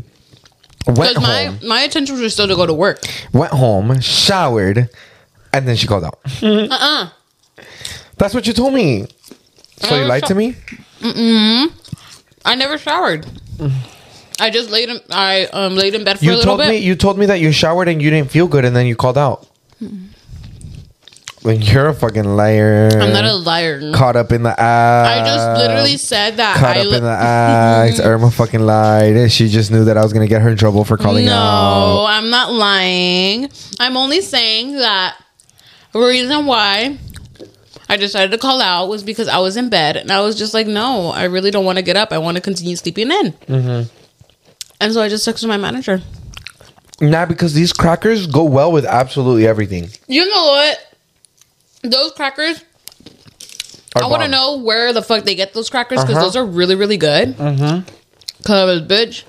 Went 0.85 0.97
Because 0.97 1.21
my 1.21 1.43
home. 1.45 1.59
my 1.67 1.81
intentions 1.81 2.21
were 2.21 2.29
still 2.29 2.47
to 2.47 2.55
go 2.55 2.65
to 2.65 2.73
work. 2.73 2.99
Went 3.33 3.51
home. 3.51 3.99
Showered, 3.99 4.89
and 5.51 5.67
then 5.67 5.75
she 5.75 5.87
called 5.87 6.05
out. 6.05 6.19
Uh 6.41 6.67
uh 6.71 7.09
That's 8.17 8.33
what 8.33 8.47
you 8.47 8.53
told 8.53 8.73
me. 8.73 9.07
So 9.81 9.95
you 9.99 10.05
lied 10.05 10.25
to 10.27 10.35
me? 10.35 10.55
I 12.45 12.55
never 12.55 12.77
showered. 12.77 13.25
I 14.39 14.51
just 14.51 14.69
laid 14.69 14.89
in, 14.89 14.99
I 15.09 15.45
um 15.47 15.75
laid 15.75 15.95
in 15.95 16.03
bed 16.03 16.19
for 16.19 16.23
a 16.23 16.25
You 16.27 16.31
little 16.35 16.45
told 16.45 16.59
bit. 16.59 16.69
me 16.69 16.77
you 16.77 16.95
told 16.95 17.17
me 17.17 17.25
that 17.25 17.39
you 17.41 17.51
showered 17.51 17.87
and 17.89 18.01
you 18.01 18.09
didn't 18.09 18.29
feel 18.31 18.47
good 18.47 18.63
and 18.65 18.75
then 18.75 18.85
you 18.85 18.95
called 18.95 19.17
out. 19.17 19.47
When 21.47 21.61
you're 21.61 21.87
a 21.87 21.93
fucking 21.93 22.25
liar. 22.25 22.89
I'm 22.91 23.13
not 23.13 23.23
a 23.23 23.33
liar. 23.33 23.93
caught 23.93 24.17
up 24.17 24.33
in 24.33 24.43
the 24.43 24.49
act. 24.49 24.59
I 24.59 25.25
just 25.25 25.61
literally 25.61 25.95
said 25.95 26.35
that. 26.35 26.57
caught 26.57 26.75
I 26.75 26.81
up 26.81 26.87
li- 26.87 26.97
in 26.97 27.03
the 27.03 27.09
act. 27.09 28.01
Irma 28.01 28.31
fucking 28.31 28.59
lied. 28.59 29.31
She 29.31 29.47
just 29.47 29.71
knew 29.71 29.85
that 29.85 29.95
I 29.95 30.03
was 30.03 30.11
gonna 30.11 30.27
get 30.27 30.41
her 30.41 30.49
in 30.49 30.57
trouble 30.57 30.83
for 30.83 30.97
calling 30.97 31.25
no, 31.25 31.31
out. 31.31 31.95
No, 31.95 32.05
I'm 32.05 32.29
not 32.29 32.51
lying. 32.51 33.49
I'm 33.79 33.95
only 33.95 34.19
saying 34.19 34.75
that 34.75 35.17
the 35.93 35.99
reason 35.99 36.47
why 36.47 36.97
I 37.87 37.95
decided 37.95 38.31
to 38.31 38.37
call 38.37 38.61
out 38.61 38.89
was 38.89 39.03
because 39.03 39.29
I 39.29 39.37
was 39.37 39.55
in 39.55 39.69
bed 39.69 39.95
and 39.95 40.11
I 40.11 40.19
was 40.19 40.37
just 40.37 40.53
like, 40.53 40.67
no, 40.67 41.11
I 41.11 41.23
really 41.23 41.49
don't 41.49 41.63
want 41.63 41.77
to 41.77 41.81
get 41.81 41.95
up. 41.95 42.11
I 42.11 42.17
want 42.17 42.35
to 42.35 42.41
continue 42.41 42.75
sleeping 42.75 43.09
in. 43.09 43.31
Mm-hmm. 43.31 43.89
And 44.81 44.93
so 44.93 45.01
I 45.01 45.07
just 45.07 45.25
texted 45.25 45.47
my 45.47 45.55
manager. 45.55 46.01
Nah, 46.99 47.25
because 47.25 47.53
these 47.53 47.71
crackers 47.71 48.27
go 48.27 48.43
well 48.43 48.69
with 48.69 48.83
absolutely 48.83 49.47
everything. 49.47 49.87
You 50.09 50.27
know 50.29 50.43
what? 50.43 50.83
Those 51.89 52.11
crackers, 52.11 52.63
Are 53.95 54.03
I 54.03 54.07
want 54.07 54.23
to 54.23 54.27
know 54.27 54.57
where 54.57 54.91
the 54.93 55.01
fuck 55.01 55.23
they 55.23 55.35
get 55.35 55.53
those 55.53 55.69
crackers 55.69 56.01
because 56.01 56.15
Uh-huh. 56.15 56.25
those 56.25 56.35
are 56.35 56.45
really, 56.45 56.75
really 56.75 56.97
good. 56.97 57.35
Mm-hmm. 57.37 57.87
Cause 58.43 58.81
bitch, 58.81 59.23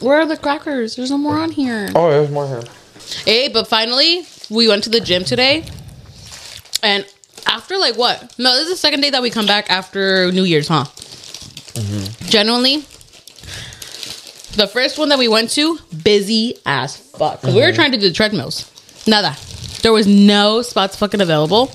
where 0.00 0.20
are 0.20 0.26
the 0.26 0.36
crackers? 0.36 0.96
There's 0.96 1.10
no 1.10 1.18
more 1.18 1.38
on 1.38 1.50
here. 1.52 1.88
Oh, 1.94 2.10
there's 2.10 2.30
more 2.30 2.46
here. 2.46 2.62
Hey, 3.24 3.48
but 3.48 3.66
finally, 3.66 4.24
we 4.50 4.68
went 4.68 4.84
to 4.84 4.90
the 4.90 5.00
gym 5.00 5.24
today, 5.24 5.64
and 6.82 7.06
after 7.46 7.76
like 7.78 7.96
what? 7.96 8.34
No, 8.38 8.52
this 8.54 8.64
is 8.64 8.70
the 8.70 8.76
second 8.76 9.00
day 9.00 9.10
that 9.10 9.22
we 9.22 9.30
come 9.30 9.46
back 9.46 9.70
after 9.70 10.30
New 10.32 10.44
Year's, 10.44 10.68
huh? 10.68 10.84
Genuinely, 12.28 12.78
the 14.56 14.68
first 14.70 14.98
one 14.98 15.08
that 15.08 15.18
we 15.18 15.28
went 15.28 15.50
to, 15.50 15.78
busy 16.04 16.56
as 16.66 16.96
fuck. 16.96 17.40
'Cause 17.42 17.54
we 17.54 17.60
were 17.62 17.72
trying 17.72 17.92
to 17.92 17.98
do 17.98 18.08
the 18.08 18.14
treadmills. 18.14 18.66
Nada. 19.06 19.36
There 19.82 19.92
was 19.92 20.06
no 20.06 20.60
spots 20.62 20.96
fucking 20.96 21.20
available 21.22 21.72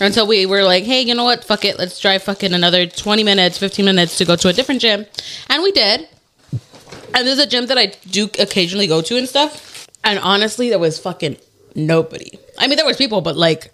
until 0.00 0.26
we 0.26 0.46
were 0.46 0.62
like, 0.62 0.84
hey, 0.84 1.02
you 1.02 1.14
know 1.14 1.24
what? 1.24 1.44
Fuck 1.44 1.64
it. 1.64 1.78
Let's 1.78 1.98
drive 1.98 2.22
fucking 2.22 2.52
another 2.52 2.86
20 2.86 3.24
minutes, 3.24 3.58
15 3.58 3.84
minutes 3.84 4.18
to 4.18 4.24
go 4.24 4.36
to 4.36 4.48
a 4.48 4.52
different 4.52 4.80
gym. 4.80 5.06
And 5.48 5.62
we 5.62 5.72
did. 5.72 6.08
And 7.14 7.26
there's 7.26 7.38
a 7.38 7.46
gym 7.46 7.66
that 7.66 7.78
I 7.78 7.92
do 8.10 8.28
occasionally 8.38 8.86
go 8.86 9.00
to 9.02 9.16
and 9.16 9.28
stuff. 9.28 9.88
And 10.04 10.18
honestly, 10.18 10.68
there 10.68 10.78
was 10.78 10.98
fucking 10.98 11.36
nobody. 11.74 12.38
I 12.58 12.66
mean, 12.66 12.76
there 12.76 12.86
was 12.86 12.96
people, 12.96 13.20
but 13.22 13.36
like 13.36 13.72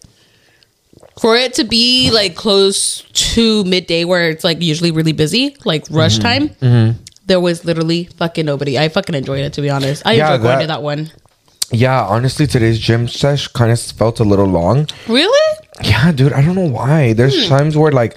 for 1.21 1.37
it 1.37 1.55
to 1.55 1.65
be 1.65 2.11
like 2.13 2.35
close 2.37 3.03
to 3.13 3.65
midday 3.65 4.05
where 4.05 4.31
it's 4.31 4.45
like 4.45 4.63
usually 4.63 4.91
really 4.93 5.13
busy, 5.13 5.57
like 5.65 5.85
rush 5.91 6.19
Mm-hmm. 6.19 6.63
time, 6.91 6.99
there 7.27 7.41
was 7.41 7.65
literally 7.65 8.05
fucking 8.05 8.47
nobody. 8.47 8.79
I 8.79 8.89
fucking 8.89 9.15
enjoyed 9.15 9.41
it 9.41 9.53
to 9.55 9.61
be 9.63 9.71
honest. 9.71 10.03
I 10.07 10.15
Yeah, 10.15 10.35
enjoyed 10.35 10.43
going 10.45 10.61
to 10.61 10.67
that 10.69 10.83
one. 10.83 11.11
Yeah, 11.73 12.05
honestly, 12.05 12.47
today's 12.47 12.79
gym 12.79 13.09
sesh 13.09 13.49
kind 13.49 13.73
of 13.73 13.81
felt 13.81 14.21
a 14.21 14.25
little 14.25 14.47
long. 14.47 14.87
Really? 15.09 15.59
Yeah, 15.83 16.13
dude, 16.13 16.33
I 16.35 16.43
don't 16.43 16.55
know 16.55 16.69
why. 16.69 17.15
There's 17.15 17.45
Hmm. 17.45 17.57
times 17.57 17.77
where 17.77 17.93
like 17.93 18.17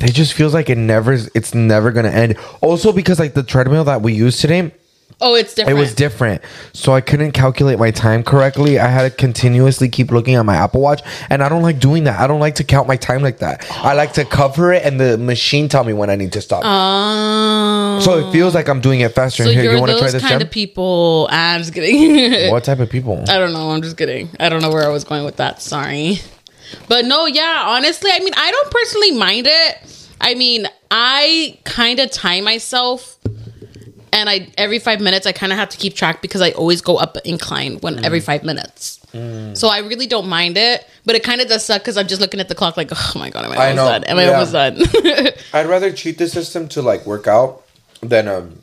it 0.00 0.12
just 0.12 0.34
feels 0.34 0.52
like 0.52 0.68
it 0.68 0.76
never 0.76 1.14
it's 1.34 1.54
never 1.54 1.90
gonna 1.90 2.10
end. 2.10 2.36
Also 2.60 2.92
because 2.92 3.18
like 3.18 3.32
the 3.34 3.42
treadmill 3.42 3.84
that 3.84 4.02
we 4.02 4.12
used 4.12 4.40
today, 4.40 4.72
Oh, 5.18 5.34
it's 5.34 5.54
different. 5.54 5.78
it 5.78 5.80
was 5.80 5.94
different. 5.94 6.42
So 6.74 6.92
I 6.92 7.00
couldn't 7.00 7.32
calculate 7.32 7.78
my 7.78 7.90
time 7.90 8.22
correctly. 8.22 8.78
I 8.78 8.88
had 8.88 9.10
to 9.10 9.16
continuously 9.16 9.88
keep 9.88 10.10
looking 10.10 10.34
at 10.34 10.42
my 10.44 10.56
Apple 10.56 10.82
Watch. 10.82 11.00
And 11.30 11.42
I 11.42 11.48
don't 11.48 11.62
like 11.62 11.78
doing 11.78 12.04
that. 12.04 12.20
I 12.20 12.26
don't 12.26 12.38
like 12.40 12.56
to 12.56 12.64
count 12.64 12.86
my 12.86 12.96
time 12.96 13.22
like 13.22 13.38
that. 13.38 13.66
I 13.70 13.94
like 13.94 14.12
to 14.14 14.26
cover 14.26 14.74
it 14.74 14.84
and 14.84 15.00
the 15.00 15.16
machine 15.16 15.70
tell 15.70 15.84
me 15.84 15.94
when 15.94 16.10
I 16.10 16.16
need 16.16 16.32
to 16.32 16.42
stop. 16.42 16.62
Um, 16.66 18.02
so 18.02 18.28
it 18.28 18.30
feels 18.32 18.54
like 18.54 18.68
I'm 18.68 18.80
doing 18.82 19.00
it 19.00 19.12
faster. 19.14 19.44
so 19.44 19.50
Here, 19.50 19.62
you're 19.62 19.74
you 19.74 19.80
want 19.80 19.90
to 19.92 19.96
try 19.96 20.02
those 20.04 20.12
this 20.12 20.22
kind 20.22 20.40
gym? 20.40 20.46
of 20.48 20.50
people. 20.52 21.28
I'm 21.32 21.60
just 21.60 21.72
kidding. 21.72 22.50
What 22.52 22.64
type 22.64 22.80
of 22.80 22.90
people? 22.90 23.24
I 23.28 23.38
don't 23.38 23.54
know. 23.54 23.70
I'm 23.70 23.80
just 23.82 23.96
kidding. 23.96 24.28
I 24.38 24.50
don't 24.50 24.60
know 24.60 24.70
where 24.70 24.84
I 24.84 24.88
was 24.88 25.04
going 25.04 25.24
with 25.24 25.36
that. 25.36 25.62
Sorry. 25.62 26.18
But 26.88 27.06
no, 27.06 27.24
yeah, 27.26 27.64
honestly, 27.66 28.10
I 28.12 28.18
mean, 28.18 28.32
I 28.36 28.50
don't 28.50 28.70
personally 28.70 29.12
mind 29.12 29.46
it. 29.48 30.08
I 30.20 30.34
mean, 30.34 30.66
I 30.90 31.58
kind 31.64 32.00
of 32.00 32.10
tie 32.10 32.40
myself 32.40 33.16
and 34.12 34.28
I 34.28 34.48
every 34.58 34.78
5 34.78 35.00
minutes 35.00 35.26
I 35.26 35.32
kind 35.32 35.52
of 35.52 35.58
have 35.58 35.68
to 35.70 35.76
keep 35.76 35.94
track 35.94 36.22
because 36.22 36.40
I 36.40 36.50
always 36.52 36.80
go 36.80 36.96
up 36.96 37.16
incline 37.24 37.78
when 37.78 38.04
every 38.04 38.20
5 38.20 38.44
minutes. 38.44 39.00
So 39.54 39.68
I 39.68 39.78
really 39.78 40.06
don't 40.06 40.28
mind 40.28 40.58
it, 40.58 40.86
but 41.06 41.14
it 41.16 41.22
kind 41.22 41.40
of 41.40 41.48
does 41.48 41.64
suck 41.64 41.82
cuz 41.84 41.96
I'm 41.96 42.06
just 42.06 42.20
looking 42.20 42.38
at 42.40 42.48
the 42.48 42.54
clock 42.54 42.76
like, 42.76 42.90
"Oh 42.92 43.12
my 43.18 43.30
god, 43.30 43.44
am 43.46 43.52
I 43.52 43.56
I 43.56 43.70
almost 43.70 43.76
know. 43.76 43.90
done? 43.92 44.04
Am 44.04 44.18
I 44.18 44.24
Yeah. 44.24 44.32
almost 44.32 44.52
done?" 44.52 45.32
I'd 45.54 45.66
rather 45.66 45.90
cheat 45.90 46.18
the 46.18 46.28
system 46.28 46.68
to 46.68 46.82
like 46.82 47.06
work 47.06 47.26
out 47.26 47.62
than 48.02 48.28
um 48.28 48.60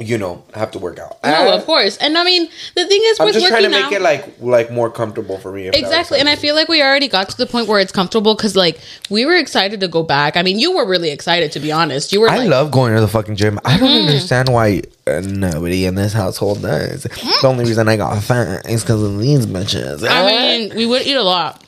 you 0.00 0.16
know 0.16 0.42
have 0.54 0.70
to 0.72 0.78
work 0.78 0.98
out. 0.98 1.18
no, 1.22 1.52
of 1.52 1.64
course. 1.66 1.98
And 1.98 2.16
I 2.16 2.24
mean, 2.24 2.48
the 2.74 2.86
thing 2.86 3.00
is 3.04 3.20
I'm 3.20 3.26
with 3.26 3.34
just 3.34 3.44
working 3.44 3.70
trying 3.70 3.70
to 3.70 3.78
make 3.78 3.84
out, 3.86 3.92
it 3.92 4.02
like 4.02 4.40
like 4.40 4.70
more 4.72 4.90
comfortable 4.90 5.38
for 5.38 5.52
me. 5.52 5.66
if 5.66 5.72
that 5.72 5.78
makes 5.78 5.88
Exactly. 5.90 6.18
And 6.20 6.28
I 6.28 6.36
feel 6.36 6.54
like 6.54 6.68
we 6.68 6.82
already 6.82 7.08
got 7.08 7.28
to 7.28 7.36
the 7.36 7.46
point 7.46 7.68
where 7.68 7.80
it's 7.80 7.92
comfortable 7.92 8.34
because, 8.34 8.56
like, 8.56 8.80
we 9.10 9.26
were 9.26 9.36
excited 9.36 9.80
to 9.80 9.88
go 9.88 10.02
back. 10.02 10.36
I 10.36 10.42
mean, 10.42 10.58
you 10.58 10.74
were 10.74 10.86
really 10.88 11.10
excited, 11.10 11.52
to 11.52 11.60
be 11.60 11.70
honest. 11.70 12.12
You 12.12 12.20
were 12.22 12.30
I 12.30 12.38
like, 12.38 12.48
love 12.48 12.70
going 12.70 12.94
to 12.94 13.00
the 13.00 13.08
fucking 13.08 13.36
gym. 13.36 13.58
I 13.64 13.76
don't 13.78 13.90
understand 14.06 14.48
why 14.48 14.82
uh, 15.06 15.20
nobody 15.20 15.84
in 15.84 15.94
this 15.96 16.12
household 16.12 16.62
does. 16.62 17.02
The 17.02 17.46
only 17.46 17.64
reason 17.64 17.88
I 17.88 17.96
got 17.96 18.22
fat 18.22 18.66
is 18.68 18.82
because 18.82 19.02
of 19.02 19.18
these 19.18 19.46
bitches. 19.46 20.06
I 20.08 20.26
mean, 20.26 20.76
we 20.76 20.86
would 20.86 21.02
eat 21.02 21.14
a 21.16 21.22
lot. 21.22 21.62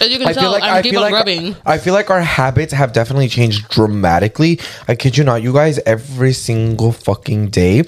As 0.00 0.10
you 0.10 0.18
can 0.18 0.28
I 0.28 0.32
tell, 0.32 0.42
feel 0.44 0.52
like 0.52 0.62
I 0.62 0.78
I 0.78 0.82
keep 0.82 0.92
feel 0.92 1.00
on 1.04 1.10
like 1.12 1.18
rubbing. 1.26 1.56
I 1.64 1.78
feel 1.78 1.94
like 1.94 2.10
our 2.10 2.20
habits 2.20 2.72
have 2.72 2.92
definitely 2.92 3.28
changed 3.28 3.68
dramatically. 3.68 4.60
I 4.88 4.94
kid 4.94 5.16
you 5.16 5.24
not, 5.24 5.42
you 5.42 5.52
guys. 5.52 5.78
Every 5.86 6.32
single 6.32 6.92
fucking 6.92 7.48
day, 7.50 7.82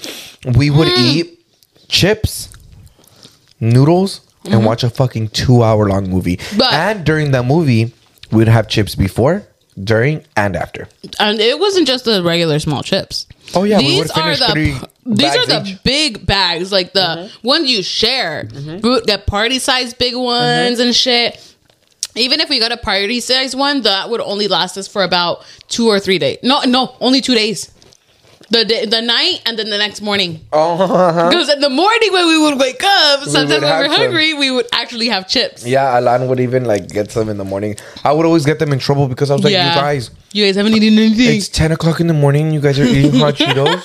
we 0.55 0.69
would 0.69 0.87
Mm. 0.89 0.97
eat 0.97 1.39
chips, 1.89 2.49
noodles, 3.59 4.21
and 4.49 4.65
watch 4.65 4.83
a 4.83 4.89
fucking 4.89 5.29
two-hour-long 5.29 6.09
movie. 6.09 6.37
Mm-hmm. 6.37 6.57
But- 6.57 6.73
and 6.73 7.05
during 7.05 7.31
that 7.31 7.43
movie, 7.45 7.93
we'd 8.31 8.47
have 8.47 8.67
chips 8.67 8.95
before, 8.95 9.43
during, 9.81 10.23
and 10.35 10.55
after. 10.55 10.87
And 11.19 11.39
it 11.39 11.59
wasn't 11.59 11.87
just 11.87 12.05
the 12.05 12.23
regular 12.23 12.59
small 12.59 12.81
chips. 12.83 13.25
Oh, 13.55 13.63
yeah, 13.63 13.77
we 13.77 13.85
these 13.87 13.97
would've 13.99 14.11
are 14.11 14.23
finished 14.23 14.39
the 14.47 14.51
three 14.53 14.75
these 15.05 15.35
are 15.35 15.45
bags 15.45 15.47
the 15.47 15.61
each. 15.61 15.67
Mm-hmm. 15.75 15.81
big 15.85 16.25
bags, 16.25 16.71
like 16.73 16.91
the 16.91 17.31
ones 17.41 17.69
you 17.69 17.81
share. 17.81 18.47
We 18.53 18.77
would 18.89 19.05
get 19.05 19.25
party 19.25 19.57
size 19.59 19.93
big 19.93 20.15
ones 20.17 20.79
and 20.79 20.93
shit. 20.93 21.39
Even 22.17 22.39
if 22.39 22.49
we 22.49 22.59
got 22.59 22.71
a 22.71 22.77
priority 22.77 23.19
size 23.19 23.55
one, 23.55 23.81
that 23.81 24.09
would 24.09 24.21
only 24.21 24.47
last 24.47 24.77
us 24.77 24.87
for 24.87 25.03
about 25.03 25.45
two 25.67 25.87
or 25.87 25.99
three 25.99 26.19
days. 26.19 26.39
No, 26.43 26.61
no, 26.63 26.95
only 26.99 27.21
two 27.21 27.35
days. 27.35 27.71
The 28.49 28.63
day, 28.63 28.85
the 28.85 29.01
night 29.01 29.41
and 29.45 29.59
then 29.59 29.69
the 29.69 29.77
next 29.77 29.99
morning. 30.01 30.39
Oh, 30.53 30.77
Because 31.29 31.49
in 31.49 31.59
the 31.59 31.69
morning 31.69 32.13
when 32.13 32.27
we 32.27 32.37
would 32.39 32.57
wake 32.57 32.81
up, 32.81 33.23
sometimes 33.23 33.49
would 33.49 33.63
when 33.63 33.81
we 33.81 33.87
were 33.89 33.93
some. 33.93 34.01
hungry, 34.03 34.33
we 34.35 34.51
would 34.51 34.67
actually 34.71 35.09
have 35.09 35.27
chips. 35.27 35.65
yeah. 35.67 35.97
Alan 35.97 36.29
would 36.29 36.39
even 36.39 36.63
like 36.63 36.87
get 36.87 37.11
some 37.11 37.27
in 37.27 37.37
the 37.37 37.43
morning. 37.43 37.75
I 38.05 38.13
would 38.13 38.25
always 38.25 38.45
get 38.45 38.59
them 38.59 38.71
in 38.71 38.79
trouble 38.79 39.09
because 39.09 39.29
I 39.31 39.33
was 39.33 39.43
like, 39.43 39.51
Yeah. 39.51 39.75
you 39.75 39.81
guys. 39.81 40.11
You 40.31 40.45
guys 40.45 40.55
haven't 40.55 40.73
eaten 40.75 40.97
anything. 40.97 41.35
It's 41.35 41.49
ten 41.49 41.73
o'clock 41.73 41.99
in 41.99 42.07
the 42.07 42.13
morning. 42.13 42.51
You 42.53 42.61
guys 42.61 42.79
are 42.79 42.85
eating 42.85 43.19
hot 43.19 43.33
Cheetos. 43.39 43.83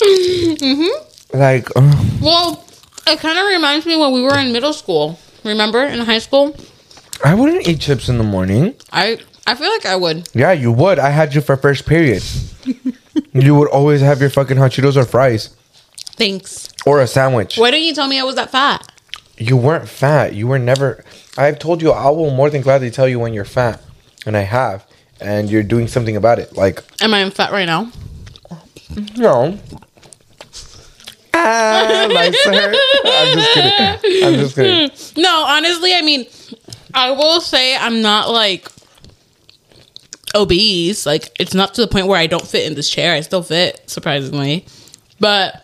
Mm-hmm. 0.00 1.38
Like, 1.38 1.68
uh, 1.76 2.04
Well, 2.22 2.64
it 3.06 3.18
kind 3.20 3.38
of 3.38 3.46
reminds 3.46 3.84
me 3.86 3.96
when 3.96 4.12
we 4.12 4.22
were 4.22 4.38
in 4.38 4.52
middle 4.52 4.72
school. 4.72 5.18
Remember 5.44 5.82
in 5.84 5.98
high 6.00 6.18
school? 6.18 6.56
I 7.24 7.34
wouldn't 7.34 7.66
eat 7.66 7.80
chips 7.80 8.08
in 8.08 8.18
the 8.18 8.24
morning. 8.24 8.74
I 8.92 9.18
I 9.46 9.54
feel 9.54 9.70
like 9.70 9.86
I 9.86 9.96
would. 9.96 10.28
Yeah, 10.34 10.52
you 10.52 10.72
would. 10.72 10.98
I 10.98 11.10
had 11.10 11.34
you 11.34 11.40
for 11.40 11.56
first 11.56 11.86
period. 11.86 12.22
you 13.32 13.54
would 13.54 13.68
always 13.68 14.00
have 14.00 14.20
your 14.20 14.30
fucking 14.30 14.56
hot 14.56 14.72
Cheetos 14.72 14.96
or 14.96 15.04
fries 15.04 15.56
Thanks. 16.16 16.68
or 16.84 17.00
a 17.00 17.06
sandwich. 17.06 17.56
Why 17.56 17.70
didn't 17.70 17.86
you 17.86 17.94
tell 17.94 18.08
me 18.08 18.18
I 18.20 18.24
was 18.24 18.34
that 18.36 18.50
fat? 18.50 18.90
You 19.38 19.56
weren't 19.56 19.88
fat. 19.88 20.34
You 20.34 20.46
were 20.46 20.58
never. 20.58 21.04
I've 21.38 21.58
told 21.58 21.82
you. 21.82 21.92
I 21.92 22.08
will 22.10 22.30
more 22.30 22.50
than 22.50 22.62
gladly 22.62 22.90
tell 22.90 23.08
you 23.08 23.18
when 23.18 23.32
you're 23.34 23.44
fat, 23.44 23.82
and 24.24 24.36
I 24.36 24.40
have, 24.40 24.86
and 25.20 25.50
you're 25.50 25.62
doing 25.62 25.88
something 25.88 26.16
about 26.16 26.38
it. 26.38 26.56
Like 26.56 26.82
Am 27.02 27.12
I 27.14 27.28
fat 27.30 27.52
right 27.52 27.66
now? 27.66 27.90
no. 29.16 29.58
Ah, 31.38 32.08
lies 32.10 32.34
to 32.44 32.50
her. 32.50 32.74
I'm 33.04 33.38
just 33.38 33.54
kidding. 33.54 34.24
I'm 34.24 34.34
just 34.34 34.54
kidding. 34.54 34.90
No, 35.22 35.44
honestly, 35.44 35.94
I 35.94 36.00
mean, 36.02 36.24
I 36.96 37.10
will 37.12 37.40
say 37.40 37.76
I'm 37.76 38.00
not 38.02 38.30
like 38.30 38.68
obese. 40.34 41.06
Like 41.06 41.30
it's 41.38 41.54
not 41.54 41.74
to 41.74 41.80
the 41.82 41.88
point 41.88 42.06
where 42.06 42.18
I 42.18 42.26
don't 42.26 42.46
fit 42.46 42.66
in 42.66 42.74
this 42.74 42.90
chair. 42.90 43.14
I 43.14 43.20
still 43.20 43.42
fit, 43.42 43.82
surprisingly. 43.86 44.66
But 45.20 45.62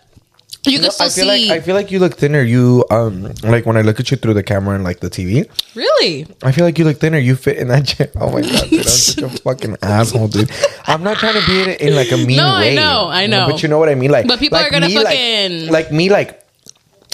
you 0.65 0.75
can 0.79 0.83
No, 0.85 0.91
still 0.91 1.07
I 1.07 1.11
feel 1.11 1.25
see. 1.25 1.49
like 1.49 1.59
I 1.59 1.61
feel 1.61 1.75
like 1.75 1.91
you 1.91 1.99
look 1.99 2.15
thinner. 2.15 2.43
You 2.43 2.85
um 2.91 3.33
like 3.43 3.67
when 3.67 3.77
I 3.77 3.83
look 3.83 3.99
at 3.99 4.11
you 4.11 4.17
through 4.17 4.35
the 4.35 4.43
camera 4.43 4.75
and 4.75 4.85
like 4.85 5.01
the 5.01 5.11
TV. 5.11 5.49
really? 5.75 6.27
I 6.43 6.53
feel 6.53 6.65
like 6.65 6.79
you 6.79 6.85
look 6.85 6.99
thinner. 6.99 7.19
You 7.19 7.35
fit 7.35 7.57
in 7.59 7.69
that 7.69 7.87
chair. 7.87 8.11
Oh 8.17 8.31
my 8.31 8.43
god, 8.43 8.69
dude, 8.71 8.81
I'm 8.81 8.85
such 8.87 9.25
a 9.25 9.29
fucking 9.43 9.77
asshole, 9.83 10.29
dude. 10.29 10.51
I'm 10.87 11.03
not 11.03 11.17
trying 11.17 11.41
to 11.41 11.47
be 11.47 11.63
in, 11.63 11.71
in 11.89 11.97
like 11.97 12.13
a 12.13 12.17
mean 12.17 12.37
No, 12.37 12.47
I 12.47 12.61
way. 12.61 12.75
know, 12.77 13.09
I 13.09 13.27
know, 13.27 13.47
know. 13.47 13.53
But 13.53 13.63
you 13.63 13.69
know 13.69 13.79
what 13.79 13.89
I 13.89 13.95
mean, 13.95 14.11
like. 14.11 14.29
But 14.29 14.39
people 14.39 14.59
like 14.59 14.69
are 14.69 14.71
gonna 14.71 14.87
me, 14.89 14.97
like- 14.97 15.07
fucking- 15.07 15.69
like, 15.71 15.91
me, 15.93 16.11
like. 16.11 16.42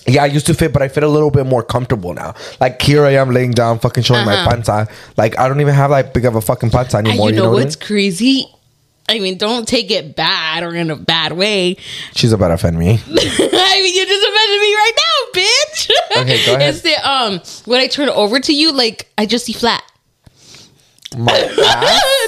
Yeah, 0.08 0.22
I 0.22 0.26
used 0.26 0.46
to 0.46 0.54
fit, 0.54 0.72
but 0.72 0.82
I 0.82 0.88
fit 0.88 1.02
a 1.04 1.08
little 1.08 1.30
bit 1.30 1.46
more 1.46 1.62
comfortable 1.62 2.14
now. 2.14 2.34
Like 2.60 2.80
here 2.82 3.04
I 3.04 3.12
am 3.14 3.30
laying 3.30 3.52
down, 3.52 3.78
fucking 3.78 4.02
showing 4.04 4.24
my 4.24 4.34
Uh-huh. 4.34 4.50
panza. 4.50 4.88
Like 5.16 5.38
I 5.38 5.48
don't 5.48 5.60
even 5.60 5.74
have 5.74 5.90
like 5.90 6.14
big 6.14 6.24
of 6.24 6.34
a 6.34 6.40
fucking 6.40 6.70
panza 6.70 6.98
And 6.98 7.08
anymore. 7.08 7.30
you 7.30 7.36
know, 7.36 7.50
what 7.50 7.60
I 7.60 7.64
what's 7.64 7.76
crazy? 7.76 8.46
I 9.10 9.20
mean, 9.20 9.38
don't 9.38 9.66
take 9.66 9.90
it 9.90 10.16
bad 10.16 10.62
or 10.62 10.74
in 10.74 10.90
a 10.90 10.96
bad 10.96 11.32
way. 11.32 11.76
She's 12.14 12.32
about 12.32 12.48
to 12.48 12.54
offend 12.54 12.78
me. 12.78 12.90
I 13.06 13.80
mean, 13.82 13.94
you 13.96 14.06
just 14.06 14.26
offended 14.28 14.60
me 14.60 14.74
right 14.74 14.92
now, 14.96 15.40
bitch. 15.40 15.90
Okay, 16.22 16.46
go 16.46 16.54
ahead. 16.56 16.74
It's 16.74 16.82
the 16.82 16.94
um 17.08 17.40
when 17.64 17.80
I 17.80 17.86
turn 17.86 18.08
over 18.10 18.38
to 18.40 18.52
you, 18.54 18.72
like 18.72 19.08
I 19.16 19.24
just 19.26 19.46
see 19.46 19.52
flat. 19.54 19.82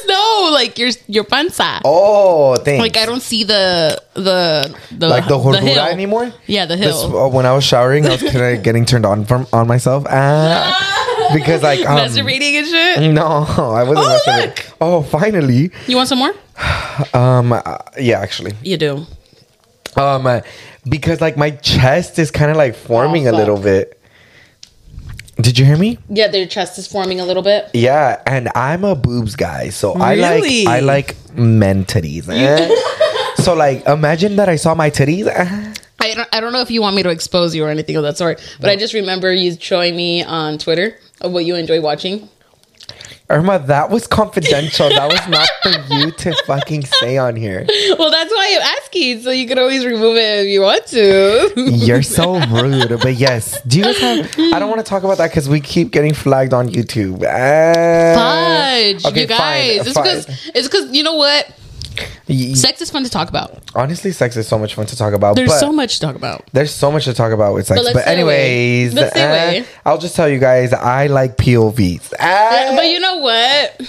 No, 0.07 0.51
like 0.53 0.79
your 0.79 0.91
your 1.07 1.25
panza. 1.25 1.81
Oh, 1.85 2.57
thanks. 2.57 2.81
Like 2.81 2.97
I 2.97 3.07
don't 3.07 3.23
see 3.23 3.45
the 3.45 4.01
the 4.15 4.75
the 4.91 5.09
like 5.09 5.29
the 5.29 5.39
hill. 5.39 5.53
gordura 5.53 5.91
anymore. 5.93 6.33
Yeah, 6.47 6.67
the 6.67 6.77
This, 6.77 7.01
hill. 7.03 7.17
uh, 7.17 7.29
when 7.29 7.47
I 7.47 7.53
was 7.53 7.65
showering, 7.65 8.07
I 8.07 8.11
was 8.11 8.23
kind 8.23 8.57
of 8.57 8.63
getting 8.67 8.85
turned 8.87 9.05
on 9.07 9.25
from 9.25 9.47
on 9.53 9.67
myself 9.69 10.05
ah, 10.09 11.31
because 11.35 11.63
like 11.63 11.81
um, 11.87 11.99
Masturbating 11.99 12.55
and 12.59 12.67
shit. 12.67 13.13
No, 13.13 13.27
I 13.27 13.85
wasn't. 13.85 14.09
Oh, 14.27 14.41
look. 14.41 14.67
Oh, 14.81 15.03
finally. 15.03 15.71
You 15.87 15.97
want 15.97 16.09
some 16.09 16.19
more? 16.19 16.33
Um, 17.15 17.53
uh, 17.53 17.61
yeah, 17.99 18.21
actually, 18.21 18.53
You 18.63 18.77
do. 18.77 19.07
um, 19.97 20.27
uh, 20.27 20.41
because 20.89 21.21
like 21.21 21.37
my 21.37 21.51
chest 21.51 22.19
is 22.19 22.31
kind 22.31 22.51
of 22.51 22.57
like 22.57 22.75
forming 22.75 23.29
Oh, 23.29 23.33
a 23.33 23.35
little 23.37 23.59
bit. 23.59 24.00
Did 25.41 25.59
you 25.59 25.65
hear 25.65 25.77
me? 25.77 25.99
Yeah, 26.09 26.29
their 26.29 26.47
chest 26.47 26.79
is 26.79 26.87
forming 26.87 27.21
a 27.21 27.25
little 27.25 27.43
bit. 27.43 27.71
Yeah, 27.73 28.21
and 28.27 28.49
I'm 28.55 28.85
a 28.85 28.95
boobs 28.95 29.37
guy, 29.37 29.71
so 29.71 29.95
Really? 29.95 30.67
I 30.67 30.81
like 30.81 30.81
I 30.81 30.81
like 30.81 31.37
men 31.37 31.85
titties. 31.85 32.29
eh? 32.29 32.69
so 33.43 33.55
like, 33.55 33.87
imagine 33.87 34.37
that 34.37 34.49
I 34.49 34.57
saw 34.57 34.75
my 34.75 34.91
titties. 34.91 35.27
eh? 35.27 35.75
I 36.03 36.15
don't, 36.15 36.29
I 36.33 36.41
don't 36.41 36.53
know 36.53 36.63
if 36.63 36.71
you 36.71 36.81
want 36.81 36.97
me 36.97 37.03
to 37.03 37.11
expose 37.11 37.55
you 37.55 37.65
or 37.65 37.69
anything 37.69 37.95
of 37.97 38.03
that 38.05 38.17
sort, 38.17 38.41
but 38.61 38.71
I 38.71 38.77
just 38.77 38.95
remember 38.95 39.33
you 39.33 39.57
showing 39.61 39.95
me 39.95 40.23
on 40.25 40.57
Twitter 40.59 40.97
of 41.21 41.33
what 41.33 41.45
you 41.45 41.55
enjoy 41.57 41.81
watching. 41.81 42.29
Irma, 43.31 43.61
that 43.61 43.91
was 43.91 44.07
confidential. 44.07 44.89
that 44.89 45.07
was 45.11 45.29
not 45.29 45.49
for 45.63 45.95
you 45.95 46.11
to 46.11 46.35
fucking 46.47 46.85
say 46.85 47.17
on 47.17 47.37
here. 47.37 47.65
Well, 47.99 48.11
that's 48.11 48.33
why 48.33 48.57
I'm 48.57 48.77
asking, 48.79 49.23
so 49.23 49.31
you 49.31 49.47
can 49.47 49.59
always 49.59 49.85
remove 49.85 50.17
it 50.17 50.47
if 50.47 50.49
you 50.49 50.63
want 50.63 50.87
to. 50.89 51.53
You're 51.71 52.03
so 52.03 52.41
rude. 52.49 52.89
But 53.01 53.15
yes, 53.15 53.61
do 53.63 53.79
you 53.79 53.85
guys 53.85 53.99
have? 53.99 54.39
I 54.53 54.59
don't 54.59 54.69
want 54.69 54.85
to 54.85 54.89
talk 54.89 55.05
about 55.05 55.19
that 55.19 55.31
because 55.31 55.49
we 55.49 55.61
keep 55.61 55.93
getting 55.93 56.15
flagged 56.15 56.53
on 56.53 56.69
YouTube. 56.69 57.23
Uh, 57.23 58.15
Fudge, 58.15 59.05
okay, 59.07 59.21
you 59.23 59.27
guys. 59.27 59.39
fine, 59.39 59.87
it's 59.87 59.89
because 59.89 60.51
it's 60.55 60.69
because 60.69 60.93
you 60.93 61.03
know 61.03 61.15
what? 61.15 61.49
Sex 62.55 62.81
is 62.81 62.91
fun 62.91 63.05
to 63.05 63.11
talk 63.11 63.29
about. 63.29 63.63
Honestly, 63.75 64.13
sex 64.13 64.37
is 64.37 64.47
so 64.47 64.59
much 64.59 64.75
fun 64.75 64.87
to 64.87 64.97
talk 64.97 65.15
about. 65.15 65.37
There's 65.37 65.59
so 65.59 65.73
much 65.73 65.95
to 65.95 66.01
talk 66.01 66.17
about. 66.17 66.49
There's 66.53 66.73
so 66.73 66.91
much 66.93 67.05
to 67.05 67.15
talk 67.15 67.33
about 67.33 67.55
with 67.55 67.67
sex. 67.67 67.81
But 67.81 67.87
But, 67.87 67.95
let's 67.95 68.07
stay 68.07 68.21
away. 68.21 68.85
anyways, 68.85 69.17
uh. 69.17 69.65
I'll 69.85 69.99
just 69.99 70.15
tell 70.17 70.29
you 70.29 70.39
guys, 70.39 70.73
I 70.73 71.07
like 71.09 71.37
POVs. 71.37 72.13
Ah. 72.21 72.73
But 72.77 72.87
you 72.87 73.01
know 73.01 73.17
what? 73.19 73.81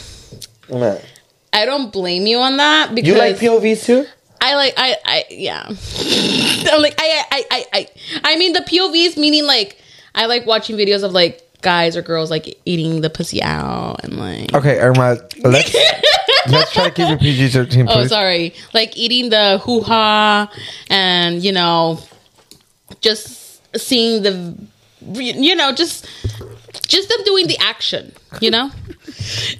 I 1.53 1.65
don't 1.65 1.91
blame 1.91 2.25
you 2.25 2.39
on 2.39 2.57
that 2.57 2.95
because 2.95 3.07
you 3.07 3.17
like 3.17 3.35
POVs 3.37 3.85
too? 3.85 4.05
I 4.39 4.55
like 4.55 4.73
I 4.77 4.95
I 5.05 5.23
yeah. 5.29 5.63
I'm 6.73 6.81
like 6.81 6.95
I 6.97 7.23
I 7.31 7.43
I 7.51 7.65
I 7.73 7.87
I 8.23 8.35
mean 8.37 8.53
the 8.53 8.61
POVs 8.61 9.17
meaning 9.17 9.45
like 9.45 9.77
I 10.15 10.25
like 10.25 10.45
watching 10.45 10.77
videos 10.77 11.03
of 11.03 11.11
like 11.11 11.41
guys 11.61 11.95
or 11.95 12.01
girls 12.01 12.29
like 12.31 12.57
eating 12.65 13.01
the 13.01 13.09
pussy 13.09 13.41
out 13.41 14.03
and 14.03 14.17
like 14.17 14.53
Okay, 14.53 14.79
Irma, 14.79 15.17
let's 15.43 15.73
let's 16.49 16.73
try 16.73 16.89
to 16.89 16.91
keep 16.91 17.09
it 17.09 17.19
PG 17.19 17.49
thirteen, 17.49 17.87
oh 17.89 18.05
sorry. 18.05 18.53
Like 18.73 18.97
eating 18.97 19.29
the 19.29 19.59
hoo 19.63 19.81
ha 19.81 20.51
and 20.89 21.43
you 21.43 21.51
know 21.51 21.99
just 23.01 23.61
seeing 23.77 24.23
the 24.23 24.55
you 25.13 25.55
know 25.55 25.71
just 25.71 26.07
just 26.87 27.09
them 27.09 27.23
doing 27.23 27.47
the 27.47 27.57
action 27.59 28.11
you 28.39 28.51
know? 28.51 28.71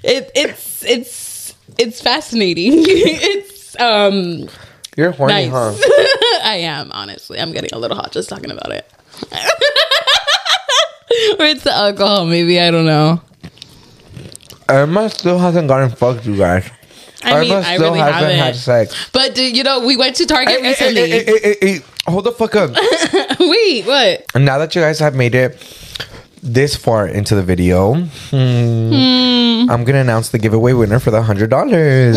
It 0.02 0.30
it's 0.34 0.84
it's 0.84 1.54
it's 1.78 2.00
fascinating. 2.00 2.84
It's 2.86 3.78
um 3.80 4.48
You're 4.96 5.12
horny, 5.12 5.48
nice. 5.48 5.50
huh? 5.50 5.72
I 6.44 6.56
am 6.62 6.90
honestly. 6.92 7.38
I'm 7.38 7.52
getting 7.52 7.70
a 7.72 7.78
little 7.78 7.96
hot 7.96 8.12
just 8.12 8.28
talking 8.28 8.50
about 8.50 8.70
it 8.72 8.90
or 11.38 11.46
it's 11.46 11.64
the 11.64 11.72
alcohol 11.72 12.26
maybe 12.26 12.60
I 12.60 12.70
don't 12.70 12.86
know 12.86 13.20
Irma 14.68 15.10
still 15.10 15.38
hasn't 15.38 15.68
gotten 15.68 15.90
fucked, 15.90 16.24
you 16.24 16.36
guys. 16.36 16.68
I 17.24 17.40
mean 17.40 17.52
Irma 17.52 17.60
I 17.66 17.74
still 17.76 17.88
really 17.88 17.98
hasn't 18.00 18.14
haven't 18.16 18.38
had 18.38 18.56
sex. 18.56 19.10
but 19.12 19.36
you 19.36 19.62
know 19.62 19.84
we 19.86 19.96
went 19.96 20.16
to 20.16 20.26
Target 20.26 20.48
Hey, 20.48 20.62
hey, 20.62 20.68
recently 20.68 21.10
hey, 21.10 21.24
hey, 21.24 21.24
hey, 21.24 21.56
hey, 21.60 21.72
hey, 21.78 21.80
Hold 22.06 22.24
the 22.24 22.32
fuck 22.32 22.54
up. 22.56 22.70
wait 23.40 23.86
what 23.86 24.24
now 24.34 24.58
that 24.58 24.74
you 24.74 24.80
guys 24.80 24.98
have 24.98 25.14
made 25.14 25.34
it 25.34 25.56
this 26.42 26.74
far 26.74 27.06
into 27.06 27.36
the 27.36 27.42
video, 27.44 27.94
hmm, 27.94 29.70
I'm 29.70 29.84
gonna 29.84 30.00
announce 30.00 30.30
the 30.30 30.38
giveaway 30.38 30.72
winner 30.72 30.98
for 30.98 31.12
the 31.12 31.22
hundred 31.22 31.50
dollars. 31.50 32.16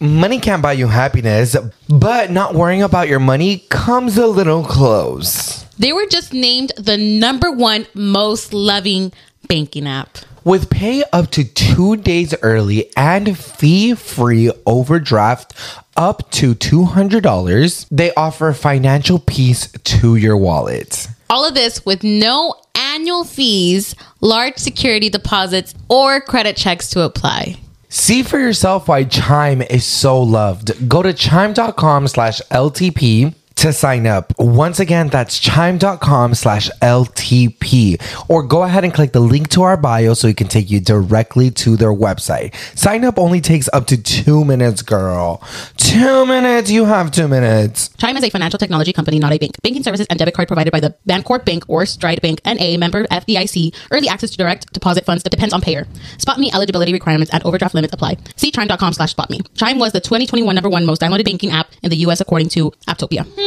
Money 0.00 0.40
can't 0.40 0.60
buy 0.62 0.72
you 0.72 0.88
happiness, 0.88 1.54
but 1.88 2.30
not 2.32 2.54
worrying 2.54 2.82
about 2.82 3.06
your 3.06 3.20
money 3.20 3.58
comes 3.68 4.16
a 4.18 4.26
little 4.26 4.64
close. 4.64 5.59
They 5.80 5.92
were 5.92 6.06
just 6.06 6.32
named 6.32 6.72
the 6.76 6.96
number 6.96 7.50
one 7.50 7.86
most 7.94 8.52
loving 8.52 9.12
banking 9.48 9.88
app. 9.88 10.18
With 10.44 10.70
pay 10.70 11.02
up 11.12 11.30
to 11.32 11.42
two 11.44 11.96
days 11.96 12.34
early 12.42 12.90
and 12.96 13.36
fee 13.36 13.94
free 13.94 14.52
overdraft 14.66 15.54
up 15.96 16.30
to 16.32 16.54
$200, 16.54 17.86
they 17.90 18.14
offer 18.14 18.52
financial 18.52 19.18
peace 19.18 19.72
to 19.72 20.16
your 20.16 20.36
wallet. 20.36 21.08
All 21.28 21.48
of 21.48 21.54
this 21.54 21.84
with 21.84 22.04
no 22.04 22.54
annual 22.74 23.24
fees 23.24 23.94
large 24.20 24.58
security 24.58 25.08
deposits, 25.08 25.74
or 25.88 26.20
credit 26.20 26.56
checks 26.56 26.90
to 26.90 27.02
apply. 27.02 27.58
See 27.88 28.22
for 28.22 28.38
yourself 28.38 28.86
why 28.88 29.04
Chime 29.04 29.62
is 29.62 29.84
so 29.84 30.20
loved. 30.22 30.88
Go 30.88 31.02
to 31.02 31.12
chime.com 31.12 32.06
slash 32.08 32.40
LTP 32.50 33.34
to 33.60 33.72
sign 33.74 34.06
up. 34.06 34.32
Once 34.38 34.80
again, 34.80 35.08
that's 35.08 35.38
chime.com 35.38 36.34
slash 36.34 36.70
LTP. 36.80 38.00
Or 38.28 38.42
go 38.42 38.62
ahead 38.62 38.84
and 38.84 38.92
click 38.92 39.12
the 39.12 39.20
link 39.20 39.48
to 39.50 39.62
our 39.62 39.76
bio 39.76 40.14
so 40.14 40.28
it 40.28 40.36
can 40.38 40.48
take 40.48 40.70
you 40.70 40.80
directly 40.80 41.50
to 41.50 41.76
their 41.76 41.92
website. 41.92 42.54
Sign 42.76 43.04
up 43.04 43.18
only 43.18 43.40
takes 43.42 43.68
up 43.72 43.86
to 43.88 44.02
two 44.02 44.44
minutes, 44.46 44.80
girl. 44.80 45.42
Two 45.76 46.24
minutes. 46.24 46.70
You 46.70 46.86
have 46.86 47.10
two 47.10 47.28
minutes. 47.28 47.90
Chime 47.98 48.16
is 48.16 48.24
a 48.24 48.30
financial 48.30 48.58
technology 48.58 48.94
company, 48.94 49.18
not 49.18 49.32
a 49.32 49.38
bank. 49.38 49.60
Banking 49.62 49.82
services 49.82 50.06
and 50.08 50.18
debit 50.18 50.34
card 50.34 50.48
provided 50.48 50.70
by 50.70 50.80
the 50.80 50.94
Bancorp 51.06 51.44
Bank 51.44 51.64
or 51.68 51.84
Stride 51.84 52.22
Bank 52.22 52.40
NA 52.46 52.78
member 52.78 53.04
FDIC. 53.08 53.74
Early 53.90 54.08
access 54.08 54.30
to 54.30 54.38
direct 54.38 54.72
deposit 54.72 55.04
funds 55.04 55.22
that 55.24 55.30
depends 55.30 55.52
on 55.52 55.60
payer. 55.60 55.86
SpotMe 56.16 56.52
eligibility 56.54 56.94
requirements 56.94 57.30
and 57.32 57.42
overdraft 57.44 57.74
limits 57.74 57.92
apply. 57.92 58.16
See 58.36 58.50
chime.com 58.50 58.94
slash 58.94 59.14
spotme. 59.14 59.46
Chime 59.54 59.78
was 59.78 59.92
the 59.92 60.00
2021 60.00 60.54
number 60.54 60.70
one 60.70 60.86
most 60.86 61.02
downloaded 61.02 61.26
banking 61.26 61.50
app 61.50 61.70
in 61.82 61.90
the 61.90 61.96
US 61.96 62.22
according 62.22 62.48
to 62.50 62.72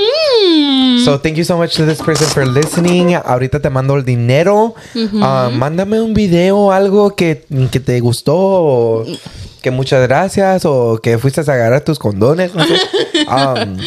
Apptopia. 0.07 1.05
So 1.05 1.17
thank 1.19 1.37
you 1.37 1.43
so 1.43 1.57
much 1.57 1.75
to 1.75 1.85
this 1.85 2.01
person 2.01 2.27
for 2.27 2.45
listening. 2.45 3.15
Ahorita 3.15 3.59
te 3.59 3.69
mando 3.69 3.95
el 3.95 4.05
dinero. 4.05 4.75
Ah, 5.21 5.49
mándame 5.53 5.99
un 6.01 6.13
video, 6.13 6.71
algo 6.71 7.15
que, 7.15 7.45
que 7.71 7.79
te 7.79 7.99
gustó. 7.99 8.35
o 8.35 9.05
Que 9.61 9.71
muchas 9.71 10.01
gracias. 10.07 10.65
O 10.65 10.99
que 11.01 11.17
fuiste 11.17 11.41
a 11.41 11.43
agarrar 11.43 11.81
tus 11.81 11.99
condones. 11.99 12.53
No 12.55 12.63
sé. 12.65 12.73
Um, 13.23 13.77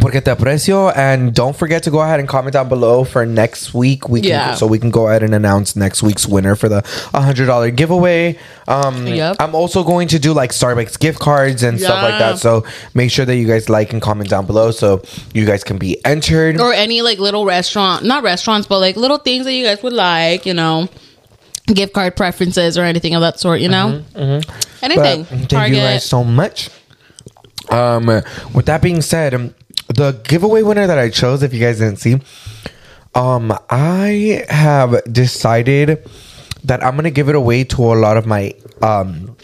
porque 0.00 0.22
te 0.24 0.30
aprecio. 0.30 0.92
And 0.96 1.34
don't 1.34 1.56
forget 1.56 1.82
to 1.84 1.90
go 1.90 2.00
ahead 2.00 2.20
and 2.20 2.28
comment 2.28 2.52
down 2.54 2.68
below 2.68 3.04
for 3.04 3.24
next 3.26 3.74
week. 3.74 4.08
We 4.08 4.20
can, 4.20 4.30
Yeah. 4.30 4.54
So 4.54 4.66
we 4.66 4.78
can 4.78 4.90
go 4.90 5.08
ahead 5.08 5.22
and 5.22 5.34
announce 5.34 5.76
next 5.76 6.02
week's 6.02 6.26
winner 6.26 6.54
for 6.56 6.68
the 6.68 6.82
$100 7.14 7.70
giveaway. 7.74 8.38
Um, 8.66 9.06
Yep. 9.06 9.36
I'm 9.40 9.54
also 9.54 9.82
going 9.82 10.08
to 10.08 10.18
do 10.18 10.32
like 10.32 10.50
Starbucks 10.52 10.98
gift 10.98 11.18
cards 11.18 11.62
and 11.62 11.78
stuff 11.80 12.02
like 12.02 12.18
that. 12.18 12.38
So 12.38 12.64
make 12.94 13.10
sure 13.10 13.24
that 13.24 13.36
you 13.36 13.46
guys 13.46 13.68
like 13.68 13.92
and 13.92 14.00
comment 14.02 14.28
down 14.30 14.46
below 14.46 14.70
so 14.70 15.02
you 15.34 15.44
guys 15.46 15.64
can 15.64 15.78
be 15.78 15.96
entered. 16.04 16.60
or 16.60 16.72
any 16.72 17.02
like 17.02 17.18
little 17.18 17.44
restaurant, 17.44 18.04
not 18.04 18.22
restaurants, 18.22 18.66
but 18.66 18.78
like 18.80 18.96
little 18.96 19.18
things 19.18 19.44
that 19.44 19.52
you 19.52 19.64
guys 19.64 19.82
would 19.82 19.92
like, 19.92 20.46
you 20.46 20.54
know, 20.54 20.88
gift 21.66 21.92
card 21.92 22.16
preferences 22.16 22.78
or 22.78 22.82
anything 22.84 23.14
of 23.14 23.20
that 23.20 23.38
sort, 23.40 23.60
you 23.60 23.68
know, 23.68 24.02
anything. 24.82 25.24
But 25.24 25.48
thank 25.48 25.68
you 25.74 25.80
guys 25.80 26.04
so 26.04 26.24
much. 26.24 26.70
Um, 27.70 28.06
with 28.54 28.64
that 28.66 28.80
being 28.80 29.02
said, 29.02 29.34
um, 29.34 29.54
the 29.88 30.12
giveaway 30.24 30.62
winner 30.62 30.86
that 30.86 30.98
I 30.98 31.08
chose, 31.10 31.42
if 31.42 31.52
you 31.52 31.60
guys 31.60 31.78
didn't 31.78 31.96
see, 31.98 32.20
um, 33.14 33.52
I 33.70 34.44
have 34.48 35.02
decided 35.10 36.06
that 36.64 36.82
I'm 36.84 36.96
gonna 36.96 37.10
give 37.10 37.28
it 37.28 37.34
away 37.34 37.64
to 37.64 37.82
a 37.92 37.96
lot 37.96 38.16
of 38.16 38.26
my 38.26 38.54
um 38.82 39.36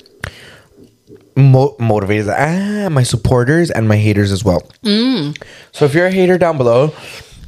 mo- 1.37 1.77
motivators, 1.79 2.29
ah, 2.29 2.89
my 2.91 3.03
supporters 3.03 3.71
and 3.71 3.89
my 3.89 3.97
haters 3.97 4.33
as 4.33 4.45
well. 4.45 4.63
So 5.73 5.85
if 5.87 5.95
you're 5.95 6.07
a 6.07 6.11
hater 6.13 6.39
down 6.39 6.57
below, 6.59 6.93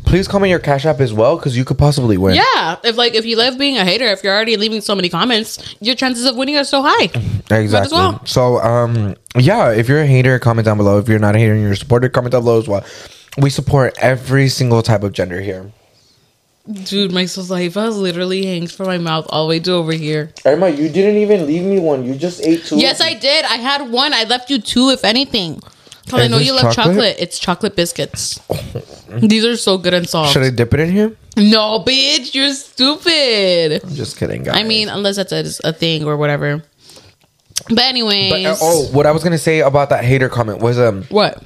please 0.07 0.27
comment 0.27 0.49
your 0.49 0.59
cash 0.59 0.87
app 0.87 1.01
as 1.01 1.13
well 1.13 1.37
because 1.37 1.57
you 1.57 1.65
could 1.65 1.77
possibly 1.77 2.17
win. 2.17 2.35
yeah, 2.35 2.77
if 2.83 2.97
like 2.97 3.15
if 3.15 3.27
you 3.27 3.37
love 3.37 3.59
being 3.59 3.77
a 3.77 3.85
hater, 3.85 4.07
if 4.07 4.25
you're 4.25 4.35
already 4.35 4.57
leaving 4.57 4.81
so 4.81 4.95
many 4.95 5.09
comments, 5.09 5.77
your 5.81 5.95
chances 5.95 6.25
of 6.25 6.37
winning 6.37 6.57
are 6.57 6.65
so 6.65 6.83
high. 6.83 7.11
Exactly. 7.51 7.97
well. 7.97 8.25
So, 8.25 8.59
um, 8.61 9.17
yeah, 9.37 9.71
if 9.71 9.89
you're 9.89 10.01
a 10.01 10.07
hater, 10.07 10.39
comment 10.39 10.65
down 10.65 10.79
below. 10.79 10.99
If 10.99 11.09
you're 11.09 11.19
not 11.19 11.37
a 11.37 11.39
hater 11.39 11.53
and 11.53 11.63
you're 11.63 11.73
a 11.73 11.77
supporter, 11.77 12.09
comment 12.09 12.33
down 12.33 12.43
below 12.43 12.59
as 12.59 12.69
well. 12.69 12.85
We 13.39 13.51
support 13.51 13.95
every 13.99 14.49
single 14.49 14.83
type 14.83 15.03
of 15.03 15.13
gender 15.13 15.41
here. 15.41 15.71
Dude, 16.85 17.13
my 17.13 17.27
saliva 17.27 17.91
literally 17.91 18.45
hangs 18.45 18.73
from 18.73 18.87
my 18.87 18.99
mouth 18.99 19.27
all 19.29 19.47
the 19.47 19.51
way 19.51 19.61
to 19.61 19.73
over 19.73 19.93
here. 19.93 20.33
Emma, 20.45 20.69
you 20.69 20.89
didn't 20.89 21.17
even 21.19 21.47
leave 21.47 21.63
me 21.63 21.79
one. 21.79 22.05
You 22.05 22.17
just 22.17 22.41
ate 22.43 22.65
two. 22.65 22.77
Yes, 22.77 23.01
I 23.01 23.15
did. 23.15 23.45
I 23.45 23.57
had 23.57 23.89
one. 23.91 24.13
I 24.13 24.25
left 24.25 24.51
you 24.51 24.61
two, 24.61 24.89
if 24.91 25.05
anything. 25.05 25.61
Because 26.07 26.21
I 26.21 26.29
know 26.29 26.39
you 26.39 26.53
love 26.53 26.73
chocolate? 26.73 26.95
chocolate? 26.97 27.17
It's 27.19 27.39
chocolate 27.39 27.77
biscuits. 27.77 28.41
These 29.19 29.45
are 29.45 29.57
so 29.57 29.77
good 29.77 29.93
and 29.93 30.09
soft. 30.09 30.33
Should 30.33 30.45
I 30.45 30.51
dip 30.51 30.73
it 30.73 30.81
in 30.81 30.91
here? 30.91 31.17
no, 31.37 31.81
bitch, 31.81 32.33
you're 32.35 32.53
stupid. 32.55 33.83
I'm 33.85 33.95
just 33.95 34.17
kidding, 34.17 34.45
guys. 34.45 34.57
I 34.57 34.63
mean, 34.63 34.89
unless 34.89 35.17
that's 35.17 35.33
a, 35.33 35.69
a 35.69 35.73
thing 35.73 36.05
or 36.05 36.17
whatever. 36.17 36.63
But 37.69 37.81
anyways, 37.81 38.31
But, 38.33 38.45
uh, 38.45 38.57
oh, 38.63 38.87
what 38.93 39.05
I 39.07 39.13
was 39.13 39.25
gonna 39.25 39.37
say 39.37 39.61
about 39.61 39.91
that 39.91 40.05
hater 40.05 40.29
comment 40.29 40.61
was 40.61 40.79
um 40.79 41.03
what? 41.05 41.43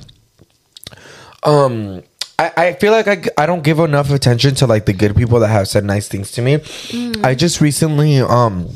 um 1.42 2.02
I, 2.38 2.52
I 2.56 2.72
feel 2.74 2.92
like 2.92 3.08
I, 3.08 3.42
I 3.42 3.46
don't 3.46 3.62
give 3.62 3.78
enough 3.78 4.10
attention 4.10 4.54
to 4.56 4.66
like 4.66 4.86
the 4.86 4.92
good 4.92 5.16
people 5.16 5.40
that 5.40 5.48
have 5.48 5.68
said 5.68 5.84
nice 5.84 6.08
things 6.08 6.30
to 6.32 6.42
me. 6.42 6.56
Mm. 6.58 7.24
I 7.24 7.34
just 7.34 7.60
recently 7.60 8.18
um 8.20 8.68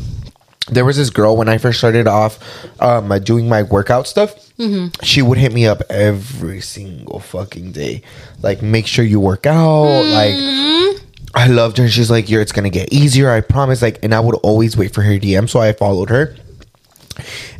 there 0.70 0.84
was 0.84 0.96
this 0.96 1.10
girl 1.10 1.36
when 1.36 1.48
I 1.48 1.58
first 1.58 1.78
started 1.78 2.06
off 2.06 2.38
um 2.80 3.08
doing 3.22 3.48
my 3.48 3.62
workout 3.62 4.06
stuff. 4.06 4.34
Mm-hmm. 4.58 5.02
She 5.02 5.20
would 5.20 5.38
hit 5.38 5.52
me 5.52 5.66
up 5.66 5.82
every 5.90 6.60
single 6.60 7.18
fucking 7.18 7.72
day, 7.72 8.02
like 8.40 8.62
make 8.62 8.86
sure 8.86 9.04
you 9.04 9.18
work 9.18 9.46
out. 9.46 9.86
Mm-hmm. 9.86 10.12
Like 10.12 11.04
I 11.34 11.48
loved 11.48 11.78
her. 11.78 11.88
She's 11.88 12.10
like, 12.10 12.30
"You're 12.30 12.40
it's 12.40 12.52
gonna 12.52 12.70
get 12.70 12.92
easier, 12.92 13.30
I 13.30 13.40
promise." 13.40 13.82
Like, 13.82 13.98
and 14.04 14.14
I 14.14 14.20
would 14.20 14.36
always 14.36 14.76
wait 14.76 14.94
for 14.94 15.02
her 15.02 15.18
DM, 15.18 15.48
so 15.48 15.60
I 15.60 15.72
followed 15.72 16.10
her. 16.10 16.36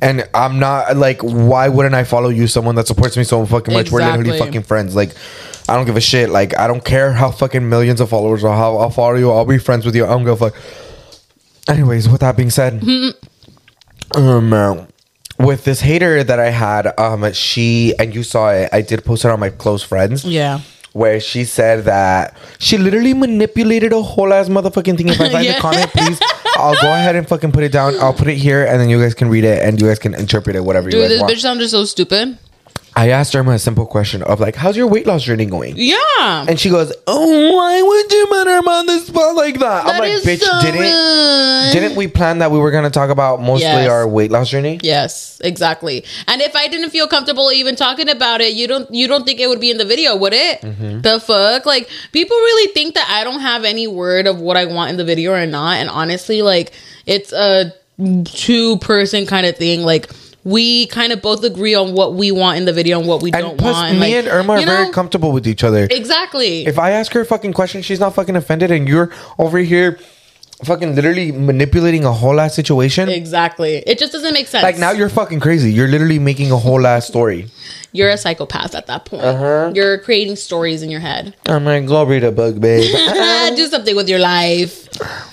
And 0.01 0.29
I'm 0.35 0.59
not 0.59 0.97
like, 0.97 1.23
why 1.23 1.69
wouldn't 1.69 1.95
I 1.95 2.05
follow 2.05 2.29
you? 2.29 2.47
Someone 2.47 2.75
that 2.75 2.87
supports 2.87 3.17
me 3.17 3.25
so 3.25 3.47
fucking 3.47 3.73
much. 3.73 3.91
We're 3.91 4.01
literally 4.01 4.39
fucking 4.39 4.65
friends. 4.65 4.97
Like, 4.97 5.15
I 5.69 5.77
don't 5.77 5.87
give 5.87 5.97
a 5.97 6.01
shit. 6.01 6.31
Like, 6.31 6.59
I 6.59 6.67
don't 6.67 6.85
care 6.85 7.13
how 7.13 7.31
fucking 7.31 7.69
millions 7.69 8.01
of 8.01 8.11
followers 8.11 8.43
or 8.43 8.55
how 8.55 8.77
I'll 8.77 8.91
follow 8.91 9.15
you. 9.15 9.31
I'll 9.31 9.45
be 9.45 9.59
friends 9.59 9.87
with 9.87 9.95
you. 9.95 10.05
I 10.05 10.09
don't 10.09 10.25
give 10.25 10.41
a 10.43 10.51
fuck. 10.51 10.61
Anyways, 11.69 12.09
with 12.09 12.21
that 12.21 12.37
being 12.37 12.51
said, 12.51 12.83
um, 14.15 14.53
uh, 14.53 14.87
with 15.39 15.65
this 15.65 15.81
hater 15.81 16.23
that 16.25 16.39
I 16.39 16.51
had, 16.51 16.99
um, 16.99 17.33
she 17.33 17.95
and 17.99 18.15
you 18.15 18.23
saw 18.23 18.51
it. 18.51 18.69
I 18.73 18.83
did 18.83 19.05
post 19.05 19.25
it 19.25 19.31
on 19.31 19.41
my 19.41 19.51
close 19.51 19.83
friends 19.83 20.25
Yeah. 20.25 20.61
where 20.93 21.19
she 21.21 21.45
said 21.45 21.85
that 21.87 22.37
she 22.59 22.79
literally 22.79 23.15
manipulated 23.15 23.93
a 23.93 24.01
whole 24.03 24.33
ass 24.33 24.49
motherfucking 24.49 24.97
thing. 24.97 25.09
If 25.09 25.21
I 25.21 25.31
find 25.31 25.45
Yeah. 25.51 25.55
the 25.55 25.61
comment, 25.61 25.91
please, 25.91 26.21
I'll 26.57 26.81
go 26.81 26.93
ahead 26.93 27.17
and 27.17 27.27
fucking 27.29 27.51
put 27.53 27.65
it 27.65 27.73
down. 27.73 27.99
I'll 28.01 28.15
put 28.15 28.29
it 28.29 28.37
here, 28.37 28.65
and 28.65 28.81
then 28.81 28.89
you 28.89 29.01
guys 29.03 29.15
can 29.15 29.29
read 29.29 29.45
it 29.45 29.63
and 29.63 29.81
you 29.81 29.89
guys 29.89 29.99
can 29.99 30.15
interpret 30.15 30.55
it 30.57 30.65
whatever 30.65 30.87
you 30.89 30.93
Dude, 30.93 31.03
guys 31.03 31.11
this 31.11 31.21
want. 31.21 31.33
bitch 31.33 31.41
sounded 31.41 31.69
so 31.69 31.85
stupid. 31.85 32.39
I 32.97 33.11
asked 33.11 33.33
her 33.33 33.41
a 33.53 33.59
simple 33.59 33.87
question 33.87 34.23
of 34.23 34.39
like, 34.41 34.55
"How's 34.55 34.77
your 34.77 34.87
weight 34.87 35.07
loss 35.07 35.23
journey 35.23 35.47
going?" 35.47 35.75
Yeah. 35.77 36.47
And 36.49 36.59
she 36.61 36.71
goes, 36.71 36.93
"Oh, 37.07 37.55
why 37.57 37.83
would 37.83 38.13
you 38.13 38.27
put 38.27 38.47
her 38.47 38.59
on 38.59 38.87
the 38.87 38.99
spot 39.01 39.35
like 39.35 39.59
that?" 39.59 39.87
I'm 39.87 39.99
like, 39.99 40.23
"Bitch, 40.23 40.41
so 40.41 40.61
didn't 40.63 40.81
rude." 40.81 41.73
didn't 41.73 41.97
we 41.97 42.07
plan 42.07 42.39
that 42.39 42.51
we 42.53 42.59
were 42.59 42.71
gonna 42.71 42.91
talk 42.91 43.11
about 43.11 43.41
mostly 43.43 43.67
Yes. 43.67 43.89
our 43.89 44.07
weight 44.07 44.31
loss 44.31 44.49
journey?" 44.49 44.79
Yes, 44.83 45.41
exactly. 45.43 46.05
And 46.29 46.41
if 46.41 46.55
I 46.55 46.69
didn't 46.69 46.91
feel 46.91 47.07
comfortable 47.09 47.51
even 47.53 47.75
talking 47.75 48.09
about 48.09 48.41
it, 48.41 48.53
you 48.53 48.69
don't 48.69 48.93
you 48.95 49.09
don't 49.09 49.27
think 49.27 49.41
it 49.41 49.49
would 49.49 49.61
be 49.61 49.71
in 49.71 49.79
the 49.79 49.85
video, 49.85 50.15
would 50.17 50.35
it? 50.35 50.61
Mm-hmm. 50.63 51.01
The 51.01 51.19
fuck? 51.21 51.67
Like 51.67 51.89
people 52.13 52.37
really 52.37 52.73
think 52.73 52.95
that 52.95 53.09
I 53.11 53.25
don't 53.25 53.41
have 53.41 53.65
any 53.65 53.87
word 53.89 54.27
of 54.27 54.39
what 54.41 54.57
I 54.57 54.67
want 54.67 54.91
in 54.91 54.97
the 54.97 55.05
video 55.05 55.33
or 55.33 55.47
not. 55.47 55.79
And 55.79 55.91
honestly, 55.91 56.43
like 56.43 56.73
it's 57.07 57.33
a 57.33 57.73
two 58.25 58.77
person 58.79 59.27
kind 59.27 59.47
of 59.47 59.57
thing. 59.57 59.83
Like 59.83 60.09
we 60.45 60.87
kind 60.89 61.13
of 61.13 61.23
both 61.23 61.43
agree 61.43 61.75
on 61.75 61.95
what 61.95 62.15
we 62.15 62.31
want 62.31 62.59
in 62.59 62.65
the 62.67 62.73
video 62.73 62.99
and 62.99 63.09
what 63.09 63.23
we 63.23 63.33
And 63.33 63.41
don't 63.43 63.59
plus, 63.59 63.75
want. 63.75 63.95
me 63.95 63.99
like, 64.01 64.13
and 64.15 64.29
Irma 64.29 64.53
are 64.55 64.61
you 64.61 64.67
very 64.67 64.93
comfortable 64.93 65.33
with 65.33 65.47
each 65.47 65.65
other. 65.65 65.89
Exactly. 65.91 66.67
if 66.67 66.79
I 66.79 66.91
ask 66.93 67.13
her 67.13 67.21
a 67.21 67.25
fucking 67.25 67.53
question, 67.55 67.83
she's 67.83 68.01
not 68.01 68.15
fucking 68.15 68.37
offended, 68.37 68.71
and 68.71 68.87
you're 68.89 69.11
over 69.39 69.59
here 69.59 69.99
fucking 70.65 70.95
literally 70.95 71.33
manipulating 71.33 72.05
a 72.05 72.13
whole 72.13 72.39
ass 72.41 72.55
situation. 72.55 73.09
exactly. 73.09 73.77
It 73.87 73.99
just 73.99 74.13
doesn't 74.13 74.33
make 74.33 74.47
sense. 74.47 74.63
Like 74.63 74.79
now 74.79 74.93
you're 74.93 75.09
fucking 75.09 75.41
crazy. 75.41 75.73
You're 75.73 75.89
literally 75.89 76.19
making 76.19 76.53
a 76.53 76.57
whole 76.57 76.87
ass 76.87 77.07
story. 77.07 77.47
you're 77.93 78.09
a 78.11 78.17
psychopath 78.17 78.75
at 78.75 78.87
that 78.87 79.05
point. 79.05 79.25
Uh-huh. 79.25 79.73
You're 79.75 79.99
creating 79.99 80.37
stories 80.37 80.83
in 80.83 80.91
your 80.91 81.01
head. 81.01 81.35
I'm 81.47 81.65
like, 81.65 81.87
go 81.87 82.05
read 82.05 82.23
a 82.25 82.33
book, 82.33 82.61
babe. 82.61 82.85
Do 83.57 83.67
something 83.67 83.97
with 83.97 84.09
your 84.09 84.21
life. 84.21 84.89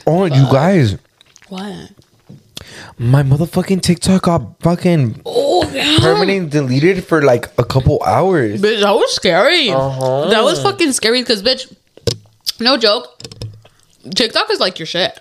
oh, 0.07 0.25
you 0.25 0.45
guys, 0.51 0.97
What? 1.49 1.91
My 3.01 3.23
motherfucking 3.23 3.81
TikTok 3.81 4.21
got 4.21 4.59
fucking 4.61 5.21
Oh 5.25 5.67
yeah. 5.73 5.97
permanently 5.99 6.47
deleted 6.49 7.03
for 7.03 7.21
like 7.23 7.47
a 7.57 7.63
couple 7.65 8.01
hours. 8.03 8.61
Bitch, 8.61 8.81
that 8.81 8.91
was 8.91 9.11
scary. 9.15 9.69
Uh-huh. 9.69 10.27
That 10.29 10.43
was 10.43 10.61
fucking 10.61 10.91
scary 10.93 11.21
because, 11.21 11.41
bitch, 11.41 11.73
no 12.59 12.77
joke. 12.77 13.07
TikTok 14.15 14.51
is 14.51 14.59
like 14.59 14.77
your 14.77 14.85
shit. 14.85 15.17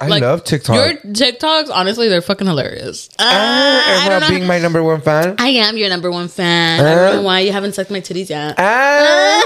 I 0.00 0.08
Like, 0.08 0.22
love 0.22 0.42
TikTok. 0.42 0.74
Your 0.74 0.96
TikToks, 1.12 1.70
honestly, 1.72 2.08
they're 2.08 2.20
fucking 2.22 2.48
hilarious. 2.48 3.08
Uh, 3.16 3.22
I 3.22 4.00
Emma 4.00 4.10
don't 4.10 4.20
know. 4.22 4.28
being 4.36 4.46
my 4.48 4.58
number 4.58 4.82
one 4.82 5.00
fan. 5.00 5.36
I 5.38 5.48
am 5.50 5.76
your 5.76 5.88
number 5.88 6.10
one 6.10 6.26
fan. 6.26 6.80
I 6.84 6.94
don't 6.96 7.16
know 7.18 7.22
why 7.22 7.38
you 7.40 7.52
haven't 7.52 7.76
sucked 7.76 7.92
my 7.92 8.00
titties 8.00 8.28
yet. 8.30 8.56
Ah. 8.58 9.42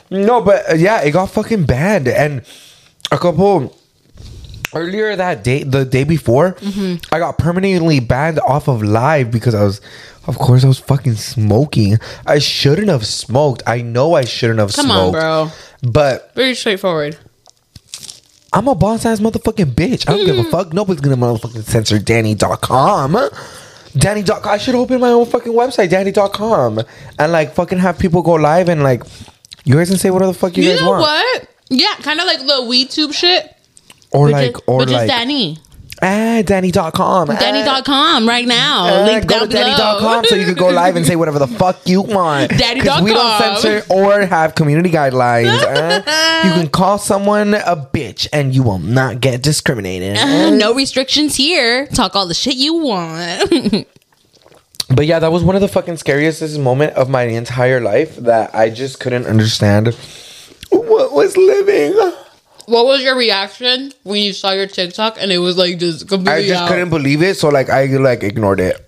no, 0.10 0.40
but 0.40 0.68
uh, 0.72 0.74
yeah, 0.74 1.02
it 1.02 1.12
got 1.12 1.30
fucking 1.30 1.66
banned, 1.66 2.08
and 2.08 2.42
a 3.12 3.18
couple 3.18 3.78
earlier 4.74 5.14
that 5.16 5.44
day, 5.44 5.62
the 5.62 5.84
day 5.84 6.04
before, 6.04 6.56
I 7.12 7.18
got 7.18 7.38
permanently 7.38 8.00
banned 8.00 8.40
off 8.40 8.68
of 8.68 8.82
live 8.82 9.30
because 9.30 9.54
I 9.54 9.64
was, 9.64 9.80
of 10.26 10.38
course, 10.38 10.64
I 10.64 10.68
was 10.68 10.78
fucking 10.78 11.14
smoking. 11.14 11.98
I 12.26 12.38
shouldn't 12.38 12.88
have 12.88 13.06
smoked. 13.06 13.62
I 13.66 13.82
know 13.82 14.14
I 14.14 14.24
shouldn't 14.24 14.58
have 14.58 14.72
Come 14.72 14.90
on, 14.90 15.12
smoked. 15.12 15.12
bro. 15.12 15.90
But 15.90 16.34
Very 16.34 16.54
straightforward. 16.54 17.18
I'm 18.52 18.68
a 18.68 18.74
boss 18.74 19.04
ass 19.04 19.18
motherfucking 19.18 19.74
bitch. 19.74 20.08
I 20.08 20.16
don't 20.16 20.26
give 20.26 20.38
a 20.38 20.42
mm. 20.42 20.50
fuck. 20.50 20.72
Nobody's 20.72 21.00
gonna 21.00 21.16
motherfucking 21.16 21.64
censor 21.64 21.98
Danny.com. 21.98 23.18
Danny.com. 23.96 24.40
I 24.44 24.58
should 24.58 24.76
open 24.76 25.00
my 25.00 25.08
own 25.10 25.26
fucking 25.26 25.52
website, 25.52 25.90
Danny.com, 25.90 26.80
and 27.18 27.32
like 27.32 27.54
fucking 27.54 27.78
have 27.78 27.98
people 27.98 28.22
go 28.22 28.34
live 28.34 28.68
and 28.68 28.82
like 28.82 29.02
you 29.64 29.74
guys 29.74 29.88
can 29.88 29.98
say 29.98 30.10
whatever 30.10 30.32
the 30.32 30.38
fuck 30.38 30.56
you, 30.56 30.62
You 30.62 30.70
guys 30.70 30.82
know 30.82 30.90
want. 30.90 31.02
what? 31.02 31.48
Yeah, 31.70 31.94
kind 32.02 32.20
of 32.20 32.26
like 32.26 32.40
the 32.40 32.62
WeTube 32.68 33.12
shit. 33.14 33.53
Or 34.14 34.26
which 34.26 34.32
like, 34.32 34.54
is, 34.54 34.60
or 34.66 34.78
which 34.78 34.90
like, 34.90 35.02
is 35.04 35.08
Danny. 35.10 35.58
ah, 36.00 36.42
Danny.com. 36.44 37.28
Danny.com 37.28 38.28
right 38.28 38.46
now. 38.46 38.86
Uh, 38.86 39.06
Link 39.06 39.26
go 39.26 39.40
down 39.40 39.48
to 39.48 39.54
Danny.com 39.54 40.24
so 40.26 40.34
you 40.36 40.44
can 40.44 40.54
go 40.54 40.68
live 40.68 40.96
and 40.96 41.04
say 41.04 41.16
whatever 41.16 41.38
the 41.38 41.46
fuck 41.48 41.86
you 41.86 42.00
want. 42.00 42.50
'Cause 42.50 43.02
we 43.02 43.12
don't 43.12 43.38
censor 43.38 43.82
or 43.92 44.20
have 44.24 44.54
community 44.54 44.90
guidelines. 44.90 45.58
uh. 45.62 46.46
you 46.46 46.52
can 46.52 46.68
call 46.68 46.98
someone 46.98 47.54
a 47.54 47.76
bitch 47.76 48.28
and 48.32 48.54
you 48.54 48.62
will 48.62 48.78
not 48.78 49.20
get 49.20 49.42
discriminated. 49.42 50.16
uh. 50.16 50.50
no 50.50 50.74
restrictions 50.74 51.34
here. 51.36 51.86
Talk 51.88 52.14
all 52.14 52.26
the 52.28 52.34
shit 52.34 52.54
you 52.56 52.74
want. 52.74 53.86
But 54.94 55.06
yeah, 55.06 55.18
that 55.18 55.32
was 55.32 55.42
one 55.42 55.56
of 55.56 55.62
the 55.62 55.66
fucking 55.68 55.96
scariest 55.96 56.58
moment 56.58 56.92
of 56.92 57.08
my 57.08 57.22
entire 57.22 57.80
life 57.80 58.16
that 58.16 58.54
I 58.54 58.68
just 58.68 59.00
couldn't 59.00 59.26
understand 59.26 59.94
what 60.70 61.12
was 61.12 61.36
living. 61.38 61.94
What 62.66 62.86
was 62.86 63.02
your 63.02 63.16
reaction 63.16 63.92
when 64.04 64.22
you 64.22 64.32
saw 64.32 64.52
your 64.52 64.66
TikTok 64.66 65.16
and 65.20 65.30
it 65.32 65.38
was 65.38 65.56
like 65.56 65.78
just 65.78 66.08
completely 66.08 66.44
I 66.44 66.46
just 66.48 66.62
out? 66.62 66.68
couldn't 66.68 66.90
believe 66.90 67.22
it, 67.22 67.36
so 67.36 67.48
like 67.48 67.70
I 67.70 67.86
like 67.86 68.22
ignored 68.22 68.60
it. 68.60 68.80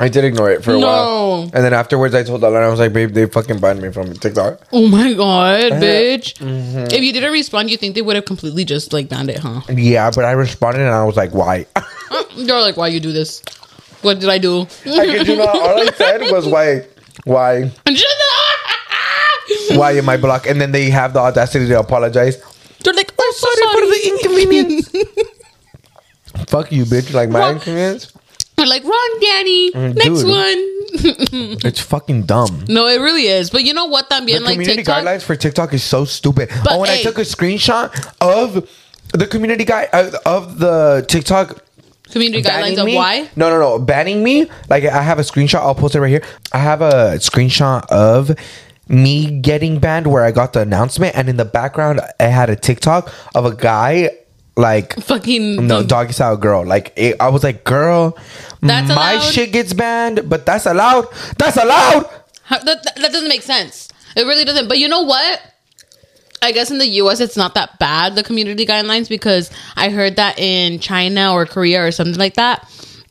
I 0.00 0.08
did 0.08 0.24
ignore 0.24 0.48
it 0.50 0.62
for 0.62 0.74
a 0.74 0.78
No. 0.78 0.86
while, 0.86 1.42
and 1.52 1.64
then 1.64 1.72
afterwards 1.72 2.14
I 2.14 2.22
told 2.22 2.42
Alana, 2.42 2.62
I 2.62 2.68
was 2.68 2.78
like, 2.78 2.92
"Babe, 2.92 3.10
they 3.12 3.26
fucking 3.26 3.58
banned 3.58 3.82
me 3.82 3.90
from 3.90 4.14
TikTok." 4.14 4.60
Oh 4.72 4.86
my 4.86 5.12
god, 5.12 5.72
bitch! 5.82 6.34
Mm-hmm. 6.38 6.94
If 6.94 7.02
you 7.02 7.12
didn't 7.12 7.32
respond, 7.32 7.68
you 7.68 7.76
think 7.76 7.96
they 7.96 8.02
would 8.02 8.14
have 8.14 8.24
completely 8.24 8.64
just 8.64 8.92
like 8.92 9.08
banned 9.08 9.28
it, 9.30 9.38
huh? 9.40 9.60
Yeah, 9.68 10.10
but 10.14 10.24
I 10.24 10.32
responded 10.32 10.82
and 10.82 10.90
I 10.94 11.04
was 11.04 11.16
like, 11.16 11.34
"Why?" 11.34 11.66
They're 12.36 12.60
like, 12.60 12.76
"Why 12.76 12.86
you 12.88 13.00
do 13.00 13.10
this? 13.10 13.42
What 14.02 14.20
did 14.20 14.28
I 14.28 14.38
do?" 14.38 14.62
I 14.86 15.04
kid 15.06 15.26
you 15.26 15.36
not. 15.36 15.48
All 15.48 15.80
I 15.80 15.90
said 15.96 16.20
was, 16.30 16.46
"Why? 16.54 16.86
Why? 17.24 17.68
Why 19.76 19.92
am 19.92 20.08
I 20.08 20.16
blocked?" 20.16 20.46
And 20.46 20.60
then 20.60 20.72
they 20.72 20.90
have 20.90 21.12
the 21.12 21.20
audacity 21.20 21.66
to 21.68 21.78
apologize. 21.80 22.36
They're 22.84 22.94
like, 22.94 23.12
"Oh, 23.18 23.32
so 23.36 23.46
Sorry 23.46 23.74
for 23.74 23.86
the 23.86 24.00
inconvenience. 24.08 24.88
Fuck 26.48 26.72
you, 26.72 26.84
bitch! 26.84 27.12
Like 27.12 27.30
my 27.30 27.40
Wrong. 27.40 27.54
inconvenience. 27.54 28.12
They're 28.56 28.66
like, 28.66 28.84
"Wrong, 28.84 29.18
Danny. 29.20 29.72
Mm, 29.72 29.94
Next 29.94 30.22
dude. 30.22 30.28
one." 30.28 30.74
It's 31.68 31.80
fucking 31.80 32.22
dumb. 32.24 32.64
no, 32.68 32.86
it 32.86 32.98
really 33.00 33.26
is. 33.26 33.50
But 33.50 33.64
you 33.64 33.74
know 33.74 33.86
what? 33.86 34.08
También 34.08 34.38
the 34.38 34.40
like 34.40 34.52
community 34.54 34.76
TikTok. 34.78 35.04
guidelines 35.04 35.22
for 35.22 35.36
TikTok 35.36 35.74
is 35.74 35.84
so 35.84 36.04
stupid. 36.06 36.48
But, 36.64 36.72
oh, 36.72 36.78
when 36.80 36.88
I 36.90 37.02
took 37.02 37.18
a 37.18 37.22
screenshot 37.28 37.92
of 38.22 38.66
the 39.12 39.26
community 39.26 39.64
guide 39.64 39.88
uh, 39.92 40.10
of 40.24 40.58
the 40.58 41.04
TikTok 41.08 41.62
Community 42.10 42.42
guidelines 42.42 42.78
of 42.78 42.86
me. 42.86 42.96
why? 42.96 43.28
No, 43.36 43.50
no, 43.50 43.60
no, 43.60 43.78
banning 43.78 44.24
me. 44.24 44.50
Like 44.70 44.84
I 44.84 45.02
have 45.02 45.18
a 45.18 45.22
screenshot. 45.22 45.60
I'll 45.60 45.74
post 45.74 45.94
it 45.94 46.00
right 46.00 46.08
here. 46.08 46.22
I 46.52 46.58
have 46.58 46.80
a 46.80 47.18
screenshot 47.20 47.84
of 47.90 48.30
me 48.88 49.40
getting 49.40 49.78
banned 49.78 50.06
where 50.06 50.24
I 50.24 50.30
got 50.30 50.52
the 50.52 50.60
announcement, 50.60 51.16
and 51.16 51.28
in 51.28 51.36
the 51.36 51.44
background, 51.44 52.00
I 52.18 52.24
had 52.24 52.50
a 52.50 52.56
TikTok 52.56 53.12
of 53.34 53.44
a 53.44 53.54
guy 53.54 54.10
like. 54.56 54.94
Fucking 55.02 55.66
No, 55.66 55.82
doggy 55.82 56.12
style 56.12 56.36
girl. 56.36 56.64
Like 56.66 56.92
it, 56.96 57.16
I 57.20 57.28
was 57.28 57.44
like, 57.44 57.64
girl, 57.64 58.16
That's 58.60 58.88
my 58.88 59.12
allowed? 59.12 59.22
shit 59.32 59.52
gets 59.52 59.72
banned, 59.72 60.28
but 60.28 60.46
that's 60.46 60.66
allowed. 60.66 61.06
That's 61.38 61.56
allowed. 61.56 62.08
How, 62.42 62.58
that, 62.58 62.82
that 62.82 62.96
that 62.96 63.12
doesn't 63.12 63.28
make 63.28 63.42
sense. 63.42 63.88
It 64.16 64.22
really 64.24 64.44
doesn't. 64.44 64.68
But 64.68 64.78
you 64.78 64.88
know 64.88 65.02
what? 65.02 65.40
I 66.40 66.52
guess 66.52 66.70
in 66.70 66.78
the 66.78 66.86
US 67.02 67.18
it's 67.20 67.36
not 67.36 67.54
that 67.54 67.78
bad 67.80 68.14
the 68.14 68.22
community 68.22 68.64
guidelines 68.64 69.08
because 69.08 69.50
I 69.76 69.90
heard 69.90 70.16
that 70.16 70.38
in 70.38 70.78
China 70.78 71.34
or 71.34 71.46
Korea 71.46 71.84
or 71.84 71.90
something 71.90 72.14
like 72.18 72.34
that 72.34 72.64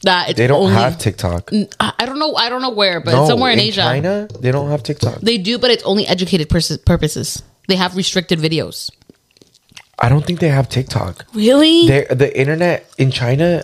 that 0.04 0.30
it's 0.30 0.38
They 0.38 0.48
don't 0.48 0.62
only, 0.64 0.74
have 0.74 0.98
TikTok. 0.98 1.52
I 1.80 2.06
don't 2.06 2.20
know. 2.20 2.36
I 2.36 2.50
don't 2.50 2.62
know 2.62 2.70
where, 2.70 3.00
but 3.02 3.12
No, 3.14 3.28
somewhere 3.28 3.52
in, 3.52 3.60
Asia 3.60 3.82
China, 3.82 4.28
they 4.40 4.52
don't 4.52 4.70
have 4.70 4.84
TikTok. 4.84 5.20
they 5.22 5.38
do, 5.38 5.58
but 5.58 5.72
it's 5.72 5.84
only 5.84 6.06
educated 6.08 6.50
pers- 6.50 6.78
purposes. 6.78 7.42
They 7.68 7.76
have 7.76 7.96
restricted 7.96 8.40
videos. 8.40 8.90
I 10.00 10.10
don't 10.10 10.26
think 10.26 10.40
they 10.40 10.50
have 10.50 10.70
TikTok. 10.70 11.26
Really? 11.34 11.88
They 11.88 12.06
the 12.10 12.30
internet 12.40 12.90
in 12.98 13.12
China. 13.12 13.64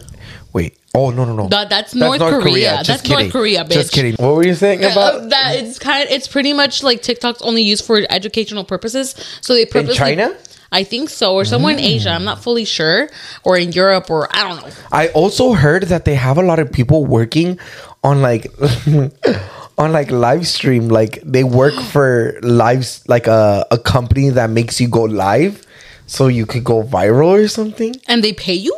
Wait. 0.51 0.77
Oh 0.95 1.09
no 1.09 1.25
no 1.25 1.35
no. 1.35 1.47
That- 1.47 1.69
that's 1.69 1.95
North 1.95 2.19
Korea. 2.19 2.77
Just 2.77 2.87
That's 2.87 3.09
North 3.09 3.17
kidding. 3.19 3.31
Korea, 3.31 3.65
Just 3.65 3.91
kidding. 3.91 4.13
What 4.15 4.35
were 4.35 4.45
you 4.45 4.53
saying 4.53 4.83
Uh, 4.85 4.89
about 4.89 5.29
that 5.29 5.55
it's 5.55 5.79
kind 5.79 6.03
Of, 6.03 6.11
it's 6.11 6.27
pretty 6.27 6.53
much 6.53 6.83
like 6.83 7.01
TikTok's 7.01 7.41
only 7.41 7.61
used 7.63 7.83
for 7.85 8.01
educational 8.09 8.63
purposes. 8.63 9.15
So 9.41 9.53
they 9.53 9.65
purposely 9.65 9.95
China? 9.95 10.35
Mm. 10.73 10.77
I 10.77 10.83
think 10.83 11.09
so, 11.09 11.35
or 11.35 11.45
somewhere 11.45 11.73
in 11.73 11.79
Asia. 11.79 12.09
I'm 12.09 12.23
not 12.23 12.41
fully 12.41 12.65
sure, 12.65 13.09
or 13.43 13.57
in 13.57 13.71
Europe, 13.71 14.09
or 14.09 14.27
I 14.35 14.43
don't 14.43 14.61
know. 14.61 14.73
I 14.91 15.09
also 15.09 15.53
heard 15.53 15.83
that 15.83 16.05
they 16.05 16.15
have 16.15 16.37
a 16.37 16.43
lot 16.43 16.59
of 16.59 16.71
people 16.71 17.05
working 17.05 17.59
on 18.03 18.21
like 18.21 18.51
on 19.77 19.91
like 19.91 20.11
live 20.11 20.47
stream. 20.47 20.89
Like 20.89 21.21
they 21.23 21.43
work 21.43 21.73
for 21.93 22.39
lives 22.41 23.03
like 23.07 23.27
a, 23.27 23.65
a 23.71 23.77
company 23.77 24.29
that 24.29 24.49
makes 24.49 24.81
you 24.81 24.87
go 24.87 25.03
live 25.03 25.65
so 26.05 26.27
you 26.27 26.45
could 26.45 26.63
go 26.63 26.83
viral 26.83 27.43
or 27.43 27.47
something. 27.47 27.95
And 28.07 28.23
they 28.23 28.33
pay 28.33 28.53
you? 28.53 28.75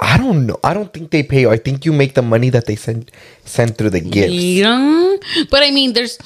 I 0.00 0.16
don't 0.16 0.46
know. 0.46 0.58
I 0.64 0.72
don't 0.72 0.92
think 0.92 1.10
they 1.10 1.22
pay 1.22 1.42
you. 1.42 1.50
I 1.50 1.58
think 1.58 1.84
you 1.84 1.92
make 1.92 2.14
the 2.14 2.22
money 2.22 2.48
that 2.50 2.66
they 2.66 2.76
send 2.76 3.10
send 3.44 3.76
through 3.76 3.90
the 3.90 4.00
gifts. 4.00 4.32
Yeah. 4.32 5.16
But 5.50 5.62
I 5.62 5.70
mean, 5.70 5.92
there's 5.92 6.18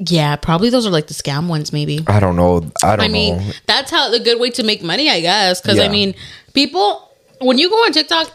yeah, 0.00 0.36
probably 0.36 0.70
those 0.70 0.86
are 0.86 0.90
like 0.90 1.08
the 1.08 1.14
scam 1.14 1.46
ones, 1.48 1.72
maybe. 1.72 2.02
I 2.06 2.20
don't 2.20 2.36
know. 2.36 2.70
I 2.82 2.96
don't 2.96 2.98
know. 2.98 3.04
I 3.04 3.08
mean, 3.08 3.36
know. 3.36 3.52
that's 3.66 3.90
how 3.90 4.10
the 4.10 4.20
good 4.20 4.40
way 4.40 4.50
to 4.50 4.62
make 4.62 4.82
money, 4.82 5.10
I 5.10 5.20
guess. 5.20 5.60
Because 5.60 5.78
I 5.78 5.88
mean, 5.88 6.14
people 6.54 7.10
when 7.40 7.58
you 7.58 7.68
go 7.68 7.76
on 7.76 7.92
TikTok 7.92 8.30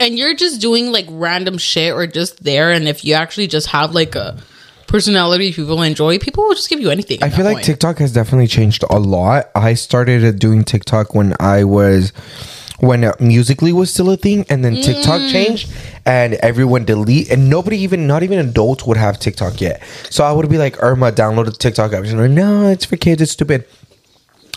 and 0.00 0.18
you're 0.18 0.34
just 0.34 0.60
doing 0.60 0.92
like 0.92 1.06
random 1.10 1.58
shit 1.58 1.92
or 1.92 2.06
just 2.06 2.42
there, 2.42 2.72
and 2.72 2.88
if 2.88 3.04
you 3.04 3.14
actually 3.14 3.48
just 3.48 3.68
have 3.68 3.94
like 3.94 4.14
a 4.14 4.42
personality 4.86 5.52
people 5.52 5.82
enjoy, 5.82 6.18
people 6.18 6.44
will 6.44 6.54
just 6.54 6.70
give 6.70 6.80
you 6.80 6.90
anything. 6.90 7.22
I 7.22 7.28
feel 7.28 7.44
like 7.44 7.56
point. 7.56 7.66
TikTok 7.66 7.98
has 7.98 8.12
definitely 8.12 8.46
changed 8.46 8.82
a 8.88 8.98
lot. 8.98 9.50
I 9.54 9.74
started 9.74 10.38
doing 10.38 10.64
TikTok 10.64 11.14
when 11.14 11.34
I 11.38 11.64
was 11.64 12.12
when 12.80 13.04
uh, 13.04 13.12
Musical.ly 13.20 13.72
was 13.72 13.92
still 13.92 14.10
a 14.10 14.16
thing, 14.16 14.44
and 14.48 14.64
then 14.64 14.76
TikTok 14.76 15.20
Mm. 15.20 15.30
changed, 15.30 15.72
and 16.04 16.34
everyone 16.34 16.84
delete, 16.84 17.30
and 17.30 17.48
nobody 17.48 17.78
even 17.78 18.06
not 18.06 18.22
even 18.22 18.38
adults 18.38 18.84
would 18.84 18.96
have 18.96 19.18
TikTok 19.18 19.60
yet. 19.60 19.82
So 20.10 20.24
I 20.24 20.32
would 20.32 20.48
be 20.48 20.58
like, 20.58 20.82
Irma, 20.82 21.12
download 21.12 21.46
the 21.46 21.52
TikTok 21.52 21.92
app. 21.92 22.04
She's 22.04 22.14
like, 22.14 22.30
no, 22.30 22.68
it's 22.68 22.84
for 22.84 22.96
kids. 22.96 23.22
It's 23.22 23.32
stupid. 23.32 23.64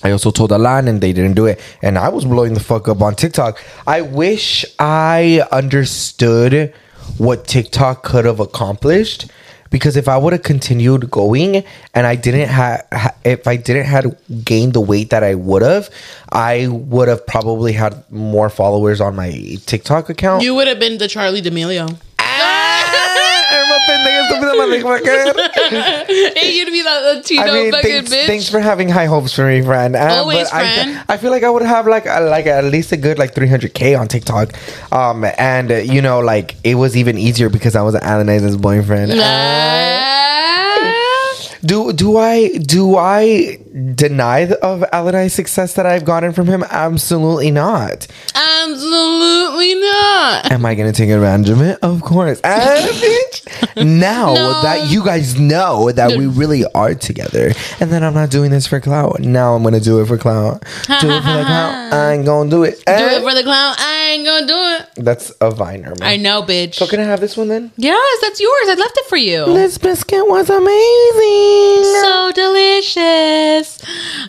I 0.04 0.12
also 0.12 0.30
told 0.32 0.52
Alan 0.52 0.88
and 0.88 1.02
they 1.02 1.12
didn't 1.12 1.34
do 1.34 1.48
it. 1.48 1.60
And 1.82 1.98
I 1.98 2.10
was 2.10 2.24
blowing 2.24 2.54
the 2.54 2.60
fuck 2.60 2.88
up 2.88 3.02
on 3.02 3.16
TikTok. 3.16 3.60
I 3.88 4.02
wish 4.02 4.64
I 4.78 5.44
understood 5.52 6.72
what 7.18 7.48
TikTok 7.48 8.04
could 8.04 8.26
have 8.26 8.40
accomplished. 8.40 9.26
Because 9.70 9.98
if 9.98 10.08
I 10.08 10.18
would 10.18 10.34
have 10.34 10.44
continued 10.44 11.10
going 11.12 11.64
and 11.94 12.08
I 12.08 12.16
didn't 12.16 12.50
have, 12.50 12.86
ha- 12.92 13.16
if 13.24 13.48
I 13.48 13.56
didn't 13.58 13.86
had 13.86 14.18
gained 14.46 14.74
the 14.74 14.82
weight 14.82 15.10
that 15.10 15.24
I 15.24 15.36
would 15.36 15.62
have, 15.62 15.90
I 16.32 16.68
would 16.68 17.08
have 17.08 17.26
probably 17.28 17.74
had 17.74 18.04
more 18.12 18.50
followers 18.50 19.02
on 19.02 19.16
my 19.16 19.58
TikTok 19.66 20.10
account. 20.10 20.44
you 20.44 20.56
would 20.56 20.68
have 20.68 20.80
been 20.80 20.98
the 20.98 21.06
Charli 21.06 21.42
D'Amelio. 21.42 21.98
Irma, 23.52 23.78
estúpida, 24.28 24.54
motherfucker. 24.56 26.36
hey, 26.36 26.58
you'd 26.58 26.72
be 26.72 26.82
the 26.82 27.22
Tito 27.24 27.42
I 27.42 27.52
mean, 27.54 27.72
fucking 27.72 27.92
thanks, 27.92 28.14
bitch. 28.14 28.28
thanks 28.28 28.50
for 28.50 28.60
having 28.60 28.90
high 28.90 29.06
hopes 29.06 29.34
for 29.34 29.46
me, 29.48 29.62
friend. 29.62 29.96
Uh, 29.96 30.20
Always, 30.20 30.50
but 30.50 30.54
I, 30.54 30.76
friend. 30.76 31.06
I 31.10 31.18
feel 31.18 31.32
like 31.32 31.44
I 31.44 31.50
would 31.50 31.62
have 31.64 31.88
like 31.88 32.06
a, 32.06 32.20
like 32.22 32.46
at 32.46 32.64
least 32.66 32.92
a 32.92 32.98
good 32.98 33.18
like 33.18 33.34
300k 33.34 34.00
on 34.00 34.08
TikTok, 34.08 34.54
um, 34.92 35.26
and 35.38 35.72
uh, 35.72 35.76
you 35.76 36.02
know 36.02 36.20
like 36.20 36.56
it 36.64 36.76
was 36.76 36.96
even 36.98 37.18
easier 37.18 37.50
because 37.50 37.76
I 37.76 37.82
was 37.82 37.96
Alaniza's 37.96 38.58
boyfriend. 38.58 39.12
Ah. 39.16 40.66
Do 41.66 41.92
do 41.94 42.18
I 42.18 42.50
do 42.58 42.98
I 42.98 43.58
deny 43.96 44.46
the, 44.46 44.60
of 44.64 44.82
Alani's 44.94 45.34
success 45.34 45.74
that 45.74 45.86
I've 45.86 46.06
gotten 46.06 46.34
from 46.34 46.48
him? 46.48 46.64
Absolutely 46.70 47.52
not. 47.52 48.08
Absolutely 48.36 49.76
not. 49.76 50.52
Am 50.52 50.66
I 50.66 50.76
gonna 50.76 50.92
take 50.94 51.10
advantage 51.10 51.50
of 51.50 51.62
it? 51.62 51.80
Of 51.82 52.02
course. 52.02 52.40
Ah, 52.44 52.78
bitch. 52.92 53.86
Now 53.86 54.34
No. 54.34 54.62
that 54.62 54.90
you 54.90 55.04
guys 55.04 55.40
know 55.40 55.92
that 55.92 56.18
we 56.18 56.26
really 56.28 56.64
are 56.74 56.94
together, 56.94 57.52
and 57.80 57.92
that 57.92 58.04
I'm 58.04 58.14
not 58.14 58.30
doing 58.30 58.52
this 58.52 58.68
for 58.68 58.80
clout. 58.80 59.20
Now 59.20 59.56
I'm 59.56 59.64
gonna 59.64 59.80
do 59.80 60.00
it 60.02 60.08
for 60.08 60.18
clout. 60.18 60.62
do 60.62 61.10
it 61.10 61.24
for 61.24 61.34
the 61.34 61.44
clout. 61.46 61.94
I 61.94 62.14
ain't 62.14 62.26
gonna 62.26 62.50
do 62.50 62.64
it. 62.64 62.78
Do 62.86 62.94
Eh, 62.94 63.18
it 63.18 63.22
for 63.24 63.34
the 63.34 63.44
clown. 63.44 63.76
I 63.78 64.10
ain't 64.14 64.26
gonna 64.26 64.48
do 64.48 64.58
it. 64.58 65.04
That's 65.06 65.32
a 65.42 65.52
viner, 65.52 65.94
man. 66.00 66.04
I 66.04 66.18
know, 66.18 66.44
bitch. 66.44 66.76
So 66.76 66.88
can 66.88 67.00
I 67.00 67.04
have 67.04 67.20
this 67.20 67.36
one 67.38 67.48
then? 67.48 67.72
Yes, 67.78 68.18
that's 68.22 68.40
yours. 68.40 68.68
I 68.70 68.76
left 68.76 68.98
it 68.98 69.06
for 69.08 69.18
you. 69.18 69.46
This 69.54 69.78
biscuit 69.78 70.28
was 70.28 70.50
amazing. 70.50 71.47
So 72.02 72.32
delicious. 72.34 73.80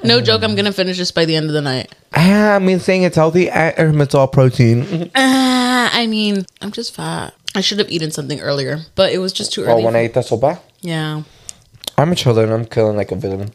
No 0.05 0.21
joke, 0.21 0.43
I'm 0.43 0.55
gonna 0.55 0.73
finish 0.73 0.99
this 0.99 1.11
by 1.11 1.25
the 1.25 1.37
end 1.37 1.47
of 1.47 1.53
the 1.53 1.61
night. 1.63 1.95
Ah, 2.15 2.55
I 2.55 2.59
mean, 2.59 2.81
saying 2.81 3.03
it's 3.03 3.17
healthy, 3.17 3.51
uh, 3.51 3.73
it's 3.77 4.15
all 4.15 4.29
protein. 4.29 5.11
Uh, 5.15 5.89
I 5.93 6.07
mean, 6.07 6.45
I'm 6.61 6.73
just 6.73 6.95
fat. 6.95 7.35
I 7.55 7.61
should 7.61 7.79
have 7.79 7.91
eaten 7.91 8.11
something 8.11 8.41
earlier, 8.41 8.81
but 8.95 9.13
it 9.13 9.19
was 9.19 9.33
just 9.33 9.53
too 9.53 9.63
Well, 9.63 9.75
early. 9.77 9.85
when 9.85 9.97
I 9.97 10.05
eat 10.07 10.15
the 10.15 10.21
sopa, 10.21 10.61
yeah. 10.81 11.23
I'm 11.97 12.13
a 12.13 12.15
chiller 12.15 12.45
and 12.45 12.53
I'm 12.53 12.65
killing 12.65 12.97
like 12.97 13.11
a 13.11 13.17
villain. 13.17 13.53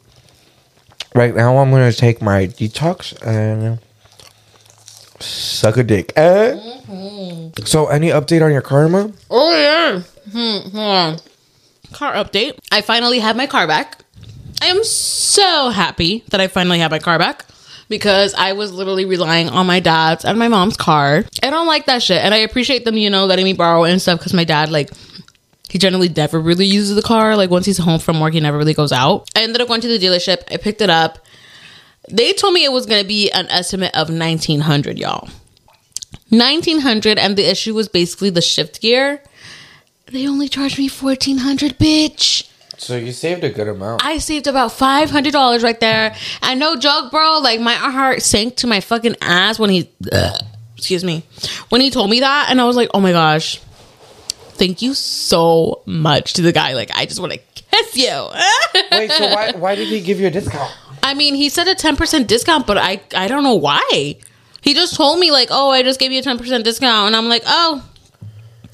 right 1.16 1.36
now 1.36 1.58
I'm 1.58 1.70
gonna 1.72 1.94
take 1.94 2.22
my 2.22 2.48
detox 2.48 3.14
and 3.26 3.80
suck 5.20 5.78
a 5.78 5.84
dick. 5.84 6.12
Eh? 6.18 6.60
So, 7.66 7.88
any 7.88 8.10
update 8.10 8.44
on 8.44 8.52
your 8.52 8.62
karma? 8.62 9.12
Oh 9.30 9.52
yeah. 9.56 10.02
Hmm, 10.32 10.70
hold 10.76 10.76
on. 10.76 11.20
Car 11.94 12.14
update. 12.14 12.58
I 12.72 12.82
finally 12.82 13.20
have 13.20 13.36
my 13.36 13.48
car 13.48 13.68
back. 13.68 14.04
I 14.62 14.68
am 14.68 14.84
so 14.84 15.70
happy 15.70 16.24
that 16.30 16.42
I 16.42 16.48
finally 16.48 16.80
have 16.80 16.92
my 16.92 17.00
car 17.00 17.18
back 17.20 17.46
because 17.90 18.34
I 18.34 18.54
was 18.54 18.72
literally 18.72 19.06
relying 19.06 19.50
on 19.50 19.68
my 19.68 19.80
dad's 19.80 20.26
and 20.26 20.40
my 20.40 20.48
mom's 20.48 20.78
car. 20.78 21.26
I 21.42 21.50
don't 21.50 21.68
like 21.68 21.86
that 21.86 22.02
shit, 22.02 22.24
and 22.24 22.34
I 22.34 22.38
appreciate 22.38 22.86
them, 22.86 22.98
you 22.98 23.10
know, 23.10 23.26
letting 23.26 23.46
me 23.46 23.54
borrow 23.54 23.84
and 23.84 24.02
stuff 24.02 24.20
because 24.20 24.34
my 24.34 24.44
dad 24.44 24.70
like. 24.70 24.92
He 25.70 25.80
generally 25.80 26.10
never 26.10 26.40
really 26.40 26.68
uses 26.68 26.96
the 26.96 27.02
car. 27.02 27.36
Like 27.36 27.50
once 27.50 27.66
he's 27.66 27.80
home 27.80 28.00
from 28.00 28.20
work, 28.20 28.34
he 28.34 28.40
never 28.40 28.60
really 28.60 28.76
goes 28.76 28.92
out. 28.92 29.28
I 29.36 29.42
ended 29.42 29.60
up 29.60 29.68
going 29.68 29.82
to 29.82 29.88
the 29.88 29.98
dealership. 29.98 30.44
I 30.52 30.58
picked 30.58 30.82
it 30.82 30.90
up. 30.92 31.18
They 32.12 32.32
told 32.34 32.54
me 32.54 32.64
it 32.64 32.72
was 32.72 32.86
gonna 32.86 33.04
be 33.04 33.32
an 33.32 33.48
estimate 33.50 33.96
of 33.96 34.12
nineteen 34.12 34.60
hundred, 34.60 35.00
y'all. 35.00 35.30
1900 36.30 37.20
and 37.20 37.38
the 37.38 37.50
issue 37.50 37.74
was 37.74 37.88
basically 37.88 38.30
the 38.30 38.42
shift 38.42 38.82
gear 38.82 39.22
they 40.08 40.28
only 40.28 40.48
charged 40.50 40.78
me 40.78 40.90
1400 40.90 41.78
bitch 41.80 42.48
So, 42.78 42.98
you 42.98 43.12
saved 43.12 43.44
a 43.44 43.50
good 43.50 43.68
amount. 43.68 44.04
i 44.06 44.18
saved 44.18 44.48
about 44.48 44.72
$500 44.72 45.64
right 45.64 45.80
there 45.80 46.16
and 46.42 46.60
no 46.60 46.76
joke 46.76 47.12
bro 47.12 47.40
like 47.40 47.60
my 47.62 47.74
heart 47.74 48.22
sank 48.22 48.56
to 48.58 48.68
my 48.68 48.80
fucking 48.82 49.16
ass 49.22 49.58
when 49.60 49.70
he 49.70 49.90
ugh, 50.12 50.40
excuse 50.78 51.04
me 51.04 51.24
when 51.70 51.82
he 51.82 51.90
told 51.90 52.10
me 52.10 52.20
that 52.20 52.48
and 52.50 52.60
i 52.60 52.66
was 52.66 52.76
like 52.76 52.90
oh 52.94 53.00
my 53.00 53.12
gosh 53.12 53.58
thank 54.56 54.82
you 54.82 54.94
so 54.94 55.82
much 55.86 56.34
to 56.34 56.42
the 56.42 56.52
guy 56.52 56.74
like 56.74 56.92
i 56.96 57.06
just 57.06 57.20
want 57.20 57.32
to 57.34 57.40
kiss 57.56 57.98
you 57.98 58.12
Wait, 58.92 59.12
so 59.12 59.28
why, 59.34 59.52
why 59.54 59.76
did 59.76 59.88
he 59.88 60.00
give 60.02 60.20
you 60.20 60.28
a 60.28 60.32
discount? 60.32 60.72
I 61.02 61.14
mean, 61.16 61.34
he 61.36 61.50
said 61.50 61.68
a 61.68 61.76
10% 61.76 62.28
discount, 62.28 62.66
but 62.68 62.78
I 62.78 63.02
I 63.16 63.28
don't 63.28 63.44
know 63.44 63.56
why. 63.56 64.16
He 64.62 64.74
just 64.74 64.96
told 64.96 65.20
me 65.20 65.32
like, 65.32 65.50
"Oh, 65.52 65.70
I 65.72 65.84
just 65.84 66.00
gave 66.00 66.12
you 66.12 66.20
a 66.20 66.24
10% 66.24 66.64
discount." 66.64 67.08
And 67.08 67.16
I'm 67.16 67.28
like, 67.28 67.44
"Oh, 67.46 67.84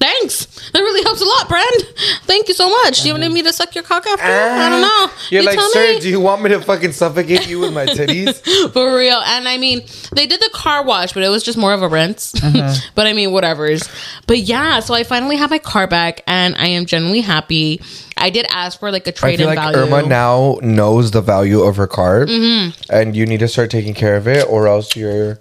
thanks. 0.00 0.46
That 0.70 0.80
really 0.80 1.02
helps 1.02 1.20
a 1.20 1.24
lot, 1.24 1.48
Brand. 1.48 1.82
Thank 2.22 2.48
you 2.48 2.54
so 2.54 2.68
much. 2.68 3.02
Do 3.02 3.08
you 3.08 3.14
want 3.14 3.32
me 3.32 3.42
to 3.42 3.52
suck 3.52 3.74
your 3.74 3.84
cock 3.84 4.06
after? 4.06 4.24
I 4.24 4.68
don't 4.68 4.82
ah. 4.84 5.06
know. 5.06 5.12
You're 5.30 5.42
You 5.42 5.48
like, 5.48 5.60
sir, 5.72 5.94
me." 5.94 6.00
do 6.00 6.08
you 6.08 6.20
want 6.20 6.42
me 6.42 6.50
to 6.50 6.60
fucking 6.60 6.92
suffocate 6.92 7.48
you 7.48 7.60
with 7.60 7.72
my 7.72 7.86
titties? 7.86 8.40
For 8.72 8.96
real. 8.96 9.20
And 9.24 9.46
I 9.46 9.58
mean, 9.58 9.82
they 10.12 10.26
did 10.26 10.40
the 10.40 10.50
car 10.52 10.84
wash, 10.84 11.12
but 11.12 11.22
it 11.22 11.28
was 11.28 11.42
just 11.42 11.58
more 11.58 11.72
of 11.72 11.82
a 11.82 11.88
rinse. 11.88 12.34
Uh-huh. 12.42 12.74
but 12.94 13.06
I 13.06 13.12
mean, 13.12 13.32
whatever's. 13.32 13.88
But 14.26 14.38
yeah, 14.38 14.80
so 14.80 14.94
I 14.94 15.04
finally 15.04 15.36
have 15.36 15.50
my 15.50 15.58
car 15.58 15.86
back 15.86 16.22
and 16.26 16.56
I 16.56 16.66
am 16.68 16.86
genuinely 16.86 17.20
happy. 17.20 17.80
I 18.16 18.30
did 18.30 18.46
ask 18.50 18.78
for 18.78 18.90
like 18.90 19.06
a 19.06 19.12
trade 19.12 19.38
feel 19.38 19.48
in 19.48 19.54
like 19.54 19.72
value. 19.72 19.94
Irma 19.94 20.06
now 20.06 20.58
knows 20.62 21.10
the 21.10 21.22
value 21.22 21.62
of 21.62 21.76
her 21.76 21.86
car, 21.86 22.26
mm-hmm. 22.26 22.78
and 22.92 23.16
you 23.16 23.24
need 23.24 23.40
to 23.40 23.48
start 23.48 23.70
taking 23.70 23.94
care 23.94 24.16
of 24.16 24.28
it, 24.28 24.46
or 24.46 24.68
else 24.68 24.94
you're 24.94 25.40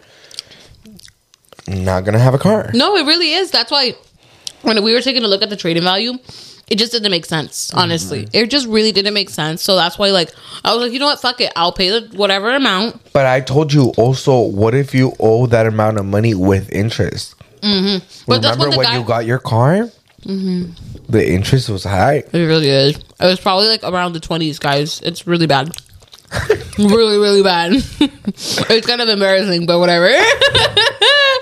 not 1.67 2.05
gonna 2.05 2.19
have 2.19 2.33
a 2.33 2.39
car. 2.39 2.71
No, 2.73 2.95
it 2.95 3.05
really 3.05 3.33
is. 3.33 3.51
That's 3.51 3.69
why 3.69 3.95
when 4.61 4.81
we 4.83 4.93
were 4.93 5.01
taking 5.01 5.23
a 5.23 5.27
look 5.27 5.41
at 5.41 5.49
the 5.49 5.55
trading 5.55 5.83
value, 5.83 6.13
it 6.67 6.77
just 6.77 6.91
didn't 6.91 7.09
make 7.11 7.25
sense. 7.25 7.73
Honestly, 7.73 8.25
Mm-hmm. 8.25 8.35
it 8.35 8.49
just 8.51 8.67
really 8.67 8.91
didn't 8.91 9.13
make 9.13 9.29
sense. 9.29 9.61
So 9.63 9.75
that's 9.75 9.97
why, 9.97 10.09
like, 10.11 10.31
I 10.63 10.73
was 10.73 10.83
like, 10.83 10.93
you 10.93 10.99
know 10.99 11.07
what, 11.07 11.19
fuck 11.19 11.41
it, 11.41 11.51
I'll 11.55 11.71
pay 11.71 11.89
the 11.89 12.15
whatever 12.15 12.53
amount. 12.55 13.01
But 13.13 13.25
I 13.25 13.41
told 13.41 13.73
you 13.73 13.91
also, 13.97 14.39
what 14.41 14.75
if 14.75 14.93
you 14.93 15.13
owe 15.19 15.47
that 15.47 15.65
amount 15.65 15.97
of 15.97 16.05
money 16.05 16.33
with 16.35 16.71
interest? 16.71 17.35
Mm-hmm. 17.61 18.05
But 18.27 18.43
Remember 18.43 18.69
when 18.77 18.85
guy- 18.85 18.97
you 18.97 19.03
got 19.03 19.25
your 19.25 19.39
car? 19.39 19.89
Mm-hmm. 20.23 20.71
The 21.11 21.27
interest 21.31 21.69
was 21.69 21.83
high. 21.85 22.23
It 22.31 22.33
really 22.33 22.69
is. 22.69 22.97
It 22.97 23.03
was 23.19 23.39
probably 23.39 23.67
like 23.67 23.83
around 23.83 24.13
the 24.13 24.19
twenties, 24.19 24.59
guys. 24.59 25.01
It's 25.01 25.25
really 25.25 25.47
bad. 25.47 25.71
really, 26.77 27.17
really 27.17 27.41
bad. 27.41 27.71
it's 27.99 28.85
kind 28.85 29.01
of 29.01 29.09
embarrassing, 29.09 29.65
but 29.65 29.79
whatever. 29.79 30.07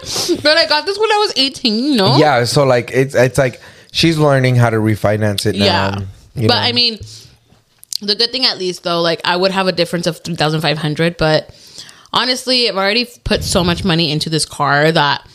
but 0.44 0.58
I 0.58 0.66
got 0.68 0.86
this 0.86 0.98
when 0.98 1.12
I 1.12 1.18
was 1.18 1.34
eighteen. 1.36 1.84
You 1.84 1.96
know. 1.96 2.18
Yeah, 2.18 2.44
so 2.46 2.64
like 2.66 2.92
it's 2.92 3.16
it's 3.16 3.38
like 3.38 3.62
she's 3.92 4.18
learning 4.18 4.56
how 4.56 4.70
to 4.70 4.78
refinance 4.78 5.46
it 5.46 5.56
now. 5.56 5.66
Yeah. 5.66 6.00
you 6.36 6.48
But 6.48 6.56
know. 6.56 6.62
I 6.62 6.72
mean, 6.72 7.00
the 8.02 8.16
good 8.16 8.32
thing 8.32 8.46
at 8.46 8.58
least 8.58 8.84
though, 8.84 9.02
like 9.02 9.22
I 9.26 9.36
would 9.36 9.52
have 9.52 9.68
a 9.68 9.72
difference 9.72 10.08
of 10.08 10.18
3500 10.20 11.18
but 11.18 11.54
honestly, 12.14 12.70
I've 12.70 12.78
already 12.78 13.06
put 13.24 13.44
so 13.44 13.64
much 13.64 13.84
money 13.84 14.12
into 14.12 14.30
this 14.30 14.46
car 14.46 14.92
that 14.92 15.28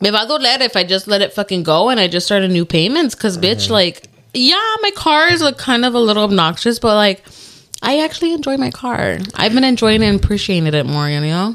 me 0.00 0.10
va 0.10 0.22
a 0.22 0.26
doler 0.26 0.60
if 0.60 0.76
I 0.76 0.84
just 0.84 1.06
let 1.06 1.20
it 1.20 1.32
fucking 1.32 1.62
go 1.62 1.88
and 1.90 2.00
I 2.00 2.08
just 2.08 2.24
started 2.26 2.50
new 2.50 2.64
payments 2.64 3.14
cuz 3.14 3.36
bitch 3.36 3.64
Mm-hmm. 3.64 3.72
like 3.72 4.06
yeah, 4.32 4.74
my 4.80 4.92
car 4.92 5.26
is 5.28 5.42
like 5.42 5.58
kind 5.58 5.84
of 5.84 5.94
a 5.94 5.98
little 5.98 6.22
obnoxious, 6.22 6.78
but 6.78 6.94
like 6.94 7.24
I 7.82 8.00
actually 8.04 8.32
enjoy 8.34 8.56
my 8.58 8.70
car. 8.70 9.18
I've 9.34 9.54
been 9.54 9.64
enjoying 9.64 10.02
and 10.02 10.22
appreciating 10.22 10.66
it 10.72 10.86
more, 10.86 11.08
you 11.08 11.20
know? 11.20 11.54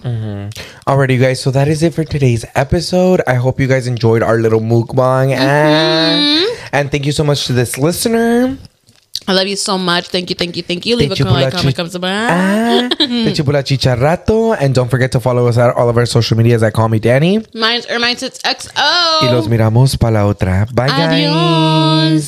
Alrighty, 0.88 1.14
you 1.14 1.20
guys. 1.22 1.40
So 1.40 1.52
that 1.52 1.68
is 1.68 1.84
it 1.84 1.94
for 1.94 2.04
today's 2.04 2.44
episode. 2.56 3.22
I 3.28 3.36
hope 3.36 3.60
you 3.60 3.68
guys 3.68 3.86
enjoyed 3.88 4.24
our 4.24 4.38
little 4.40 4.60
mukbang, 4.62 5.30
Mm-hmm. 5.36 5.42
and, 5.42 6.60
and 6.74 6.92
thank 6.92 7.06
you 7.06 7.12
so 7.12 7.24
much 7.24 7.46
to 7.48 7.54
this 7.54 7.78
listener. 7.78 8.58
I 9.28 9.34
love 9.34 9.48
you 9.48 9.56
so 9.56 9.78
much. 9.80 10.10
Thank 10.10 10.30
you, 10.30 10.36
thank 10.36 10.56
you, 10.56 10.62
thank 10.62 10.86
you. 10.86 10.96
Leave 10.96 11.12
a 11.12 11.16
comment, 11.16 11.36
chupula 11.36 11.52
comment, 11.52 11.76
chi- 11.76 11.82
comes 11.82 11.96
Ah, 11.96 12.90
Te 13.00 13.34
chicharrato, 13.78 14.56
and 14.60 14.76
don't 14.76 14.90
forget 14.90 15.12
to 15.14 15.20
follow 15.20 15.48
us 15.48 15.58
at 15.58 15.74
all 15.76 15.90
of 15.90 15.98
our 15.98 16.06
social 16.06 16.38
medias 16.38 16.62
at 16.62 16.74
Call 16.74 16.90
Me 16.90 17.00
Danny. 17.00 17.40
Mine's 17.56 17.88
Ermine 17.90 18.18
Sits 18.18 18.40
XO. 18.44 18.72
Y 19.24 19.32
los 19.32 19.48
miramos 19.48 19.98
para 20.00 20.14
la 20.14 20.26
otra. 20.32 20.68
Bye, 20.74 20.88
guys. 20.90 21.30
Adios. 21.30 22.24